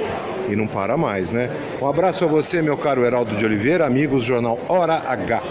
[0.49, 1.49] e não para mais, né?
[1.82, 5.43] Um abraço a você, meu caro Heraldo de Oliveira, amigos do Jornal Hora H.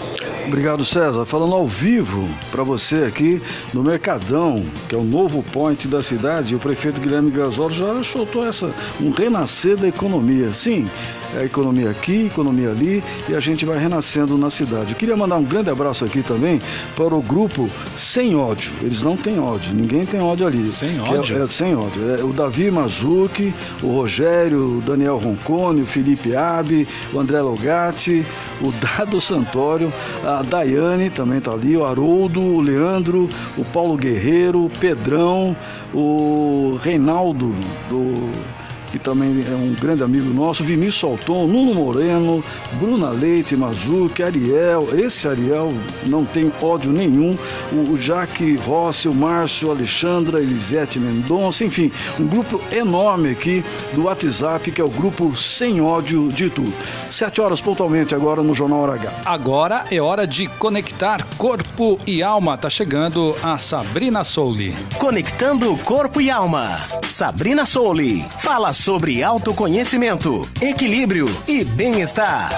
[0.47, 1.25] Obrigado, César.
[1.25, 3.41] Falando ao vivo para você aqui
[3.73, 8.47] no Mercadão, que é o novo point da cidade, o prefeito Guilherme Gasol já soltou
[8.47, 10.53] essa, um renascer da economia.
[10.53, 10.89] Sim,
[11.37, 14.93] é economia aqui, economia ali, e a gente vai renascendo na cidade.
[14.93, 16.61] Eu queria mandar um grande abraço aqui também
[16.97, 18.73] para o grupo Sem Ódio.
[18.81, 20.69] Eles não têm ódio, ninguém tem ódio ali.
[20.71, 21.37] Sem ódio?
[21.37, 22.11] É, é, sem ódio.
[22.11, 28.25] É o Davi Mazuki, o Rogério, o Daniel Roncone, o Felipe Abe, o André Logatti,
[28.59, 29.93] o Dado Santório,
[30.25, 35.55] a Daiane também está ali, o Haroldo, o Leandro, o Paulo Guerreiro, o Pedrão,
[35.93, 37.55] o Reinaldo
[37.89, 38.56] do
[38.91, 42.43] que também é um grande amigo nosso, Vinícius Salton, Nuno Moreno,
[42.79, 45.73] Bruna Leite, Mazuki, Ariel, esse Ariel
[46.05, 47.37] não tem ódio nenhum,
[47.71, 53.63] o Jaque Rossi, o Márcio, Alexandra, Elisete Mendonça, enfim, um grupo enorme aqui
[53.93, 56.73] do WhatsApp, que é o grupo Sem Ódio de Tudo.
[57.09, 59.13] Sete horas pontualmente agora no Jornal Hora H.
[59.25, 62.57] Agora é hora de conectar corpo e alma.
[62.57, 64.75] Tá chegando a Sabrina Souli.
[64.97, 66.79] Conectando corpo e alma.
[67.07, 68.25] Sabrina Souli.
[68.39, 72.51] Fala sobre autoconhecimento, equilíbrio e bem-estar.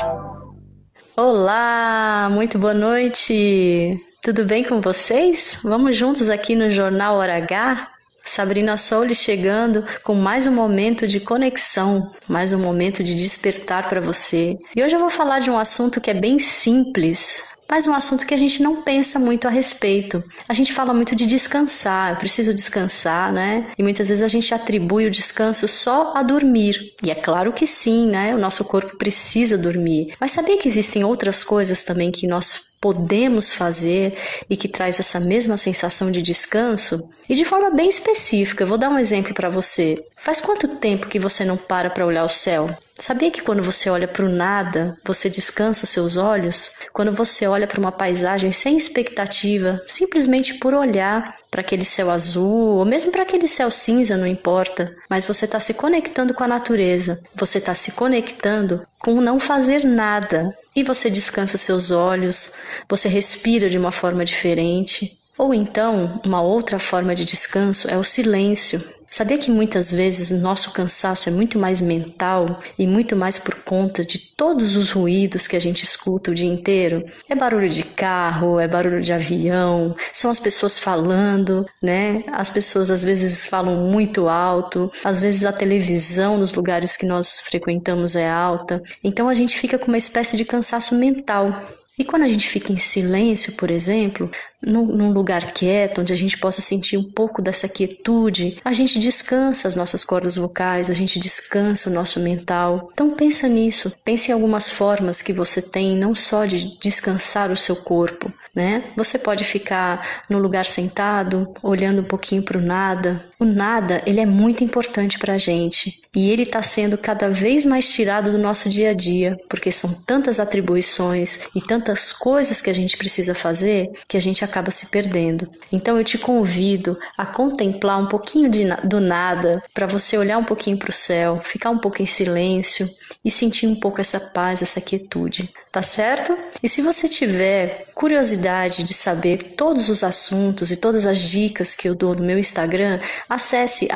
[1.16, 3.98] Olá, muito boa noite.
[4.22, 5.62] Tudo bem com vocês?
[5.64, 7.88] Vamos juntos aqui no Jornal Hora H?
[8.26, 14.02] Sabrina Souli chegando com mais um momento de conexão, mais um momento de despertar para
[14.02, 14.58] você.
[14.76, 18.26] E hoje eu vou falar de um assunto que é bem simples, mas um assunto
[18.26, 20.24] que a gente não pensa muito a respeito.
[20.48, 23.72] A gente fala muito de descansar, eu preciso descansar, né?
[23.78, 26.94] E muitas vezes a gente atribui o descanso só a dormir.
[27.04, 28.34] E é claro que sim, né?
[28.34, 30.14] O nosso corpo precisa dormir.
[30.20, 34.18] Mas sabia que existem outras coisas também que nós podemos fazer
[34.50, 37.10] e que traz essa mesma sensação de descanso?
[37.30, 40.04] E de forma bem específica, vou dar um exemplo para você.
[40.18, 42.76] Faz quanto tempo que você não para para olhar o céu?
[42.98, 46.72] Sabia que quando você olha para o nada, você descansa os seus olhos?
[46.92, 52.78] Quando você olha para uma paisagem sem expectativa, simplesmente por olhar para aquele céu azul,
[52.78, 56.48] ou mesmo para aquele céu cinza, não importa, mas você está se conectando com a
[56.48, 60.54] natureza, você está se conectando com não fazer nada.
[60.76, 62.54] E você descansa seus olhos,
[62.88, 65.19] você respira de uma forma diferente.
[65.40, 68.84] Ou então, uma outra forma de descanso é o silêncio.
[69.10, 74.04] Sabia que muitas vezes nosso cansaço é muito mais mental e muito mais por conta
[74.04, 77.06] de todos os ruídos que a gente escuta o dia inteiro?
[77.30, 82.22] É barulho de carro, é barulho de avião, são as pessoas falando, né?
[82.34, 87.40] As pessoas às vezes falam muito alto, às vezes a televisão nos lugares que nós
[87.40, 88.84] frequentamos é alta.
[89.02, 91.80] Então a gente fica com uma espécie de cansaço mental.
[92.00, 94.32] E quando a gente fica em silêncio, por exemplo,
[94.62, 99.00] num, num, lugar quieto, onde a gente possa sentir um pouco dessa quietude, a gente
[99.00, 102.90] descansa as nossas cordas vocais, a gente descansa o nosso mental.
[102.92, 107.58] Então pensa nisso, pense em algumas formas que você tem não só de descansar o
[107.58, 108.92] seu corpo, né?
[108.96, 113.26] Você pode ficar no lugar sentado, olhando um pouquinho para o nada.
[113.40, 117.66] O nada, ele é muito importante para a gente e ele está sendo cada vez
[117.66, 122.70] mais tirado do nosso dia a dia, porque são tantas atribuições e tantas coisas que
[122.70, 125.50] a gente precisa fazer que a gente acaba se perdendo.
[125.72, 130.44] Então eu te convido a contemplar um pouquinho de, do nada, para você olhar um
[130.44, 132.90] pouquinho para o céu, ficar um pouco em silêncio
[133.24, 136.38] e sentir um pouco essa paz, essa quietude, tá certo?
[136.62, 141.88] E se você tiver curiosidade de saber todos os assuntos e todas as dicas que
[141.88, 143.88] eu dou no meu Instagram, acesse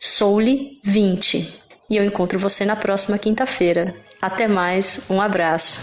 [0.00, 3.94] soule20 e eu encontro você na próxima quinta-feira.
[4.20, 5.80] Até mais, um abraço.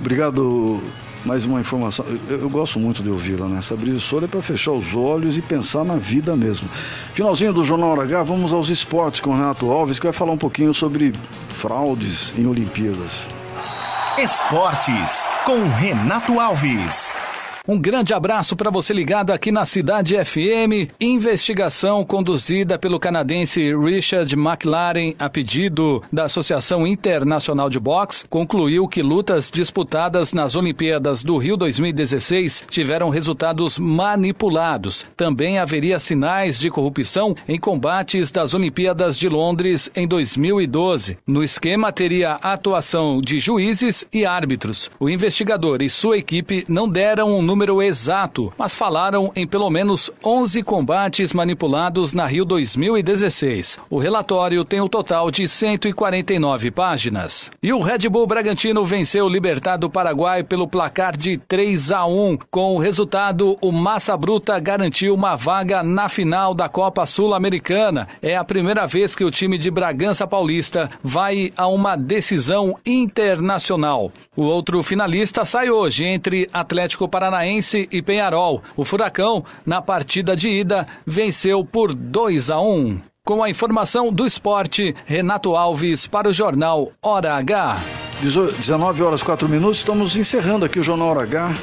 [0.00, 0.80] Obrigado
[1.24, 2.04] mais uma informação.
[2.28, 3.58] Eu, eu gosto muito de ouvi-la, né?
[3.58, 6.68] Essa brisa é para fechar os olhos e pensar na vida mesmo.
[7.14, 10.74] Finalzinho do Jornal H, vamos aos esportes com Renato Alves, que vai falar um pouquinho
[10.74, 11.12] sobre
[11.48, 13.28] fraudes em Olimpíadas.
[14.18, 17.14] Esportes com Renato Alves.
[17.66, 20.90] Um grande abraço para você ligado aqui na Cidade FM.
[21.00, 29.00] Investigação conduzida pelo canadense Richard McLaren a pedido da Associação Internacional de Boxe concluiu que
[29.00, 35.06] lutas disputadas nas Olimpíadas do Rio 2016 tiveram resultados manipulados.
[35.16, 41.16] Também haveria sinais de corrupção em combates das Olimpíadas de Londres em 2012.
[41.24, 44.90] No esquema teria atuação de juízes e árbitros.
[44.98, 50.10] O investigador e sua equipe não deram um número exato, mas falaram em pelo menos
[50.24, 53.78] 11 combates manipulados na Rio 2016.
[53.90, 57.50] O relatório tem um total de 149 páginas.
[57.62, 62.06] E o Red Bull Bragantino venceu o Libertad do Paraguai pelo placar de 3 a
[62.06, 62.38] 1.
[62.50, 68.08] Com o resultado, o Massa Bruta garantiu uma vaga na final da Copa Sul-Americana.
[68.22, 74.10] É a primeira vez que o time de Bragança Paulista vai a uma decisão internacional.
[74.34, 77.41] O outro finalista sai hoje entre Atlético Paranaense
[77.90, 78.62] e Penharol.
[78.76, 83.11] O Furacão, na partida de ida, venceu por 2 a 1.
[83.24, 87.78] Com a informação do esporte, Renato Alves para o jornal Hora H.
[88.20, 91.54] 19 horas 4 minutos, estamos encerrando aqui o Jornal Hora H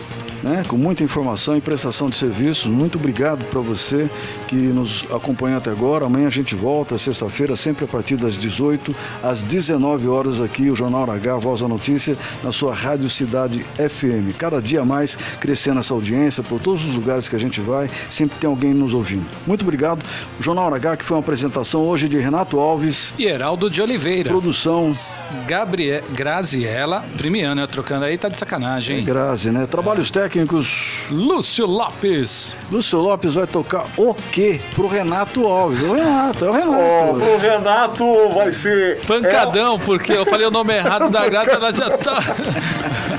[0.44, 2.68] né, com muita informação e prestação de serviços.
[2.68, 4.10] Muito obrigado para você
[4.48, 6.06] que nos acompanha até agora.
[6.06, 10.76] Amanhã a gente volta, sexta-feira, sempre a partir das 18 às 19 horas aqui, o
[10.76, 14.36] Jornal H, Voz da Notícia, na sua Rádio Cidade FM.
[14.38, 18.38] Cada dia mais crescendo essa audiência, por todos os lugares que a gente vai, sempre
[18.40, 19.26] tem alguém nos ouvindo.
[19.46, 20.04] Muito obrigado.
[20.40, 24.30] O Jornal H, que foi uma apresentação hoje de Renato Alves e Heraldo de Oliveira.
[24.30, 24.92] Produção
[25.48, 29.04] Gabriel Graziella, Primiano, trocando aí, tá de sacanagem, hein?
[29.04, 29.66] É Grazi, né?
[29.66, 30.14] Trabalhos é.
[30.14, 31.06] técnicos.
[31.10, 32.56] Lúcio Lopes.
[32.72, 34.60] Lúcio Lopes vai tocar o quê?
[34.76, 35.82] Pro Renato Alves.
[35.84, 37.10] O Renato, é o Renato.
[37.10, 39.00] Oh, pro Renato vai ser.
[39.02, 39.80] Pancadão, é...
[39.80, 42.20] porque eu falei o nome errado da grata, ela já tá.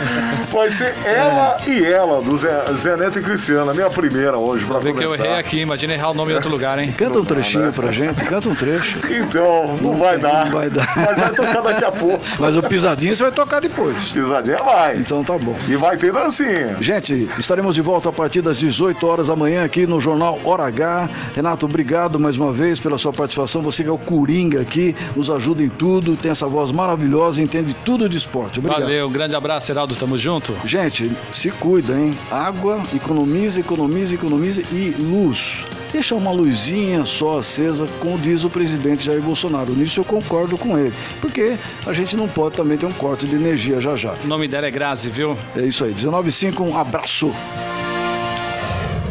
[0.51, 1.70] Vai ser ela é.
[1.70, 5.03] e ela, do Zé, Zé Neto e Cristiano, a minha primeira hoje, pra ver que
[5.03, 6.92] eu errei aqui, imagina errar o nome em outro lugar, hein?
[6.96, 7.72] Canta um trechinho né?
[7.74, 8.98] pra gente, canta um trecho.
[9.11, 10.46] Então, não, não vai dar.
[10.46, 10.92] Não vai dar.
[10.96, 12.24] Mas vai tocar daqui a pouco.
[12.38, 14.09] Mas o pisadinho você vai tocar depois.
[14.09, 14.96] Pisadinha vai.
[14.96, 15.57] Então tá bom.
[15.68, 16.76] E vai ter dancinha.
[16.80, 21.09] Gente, estaremos de volta a partir das 18 horas amanhã aqui no Jornal Hora H.
[21.34, 23.62] Renato, obrigado mais uma vez pela sua participação.
[23.62, 27.74] Você que é o Coringa aqui, nos ajuda em tudo, tem essa voz maravilhosa, entende
[27.84, 28.59] tudo de esporte.
[28.59, 28.82] Obrigado.
[28.82, 30.39] Valeu, um grande abraço, Heraldo, tamo junto.
[30.64, 32.12] Gente, se cuida, hein?
[32.30, 35.64] Água, economiza, economiza, economiza e luz.
[35.93, 39.73] Deixa uma luzinha só acesa, como diz o presidente Jair Bolsonaro.
[39.73, 41.56] Nisso eu concordo com ele, porque
[41.86, 44.14] a gente não pode também ter um corte de energia já já.
[44.24, 45.36] O nome dela é Grazi, viu?
[45.56, 45.94] É isso aí.
[45.94, 47.35] 195, um abraço.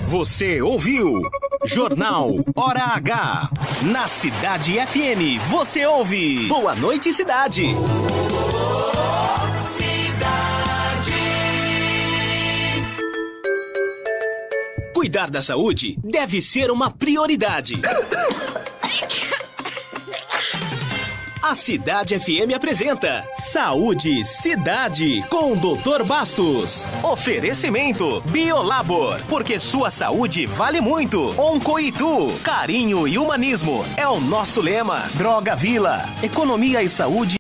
[0.08, 1.22] Você ouviu?
[1.66, 3.50] Jornal Hora H.
[3.92, 6.48] Na Cidade FM, você ouve.
[6.48, 7.68] Boa noite, cidade.
[7.68, 8.39] Cidade.
[15.00, 17.76] Cuidar da saúde deve ser uma prioridade.
[21.42, 26.04] A Cidade FM apresenta Saúde Cidade com o Dr.
[26.04, 26.86] Bastos.
[27.02, 31.34] Oferecimento Biolabor, porque sua saúde vale muito.
[31.40, 35.00] Oncoitu, carinho e humanismo é o nosso lema.
[35.14, 37.38] Droga Vila, economia e saúde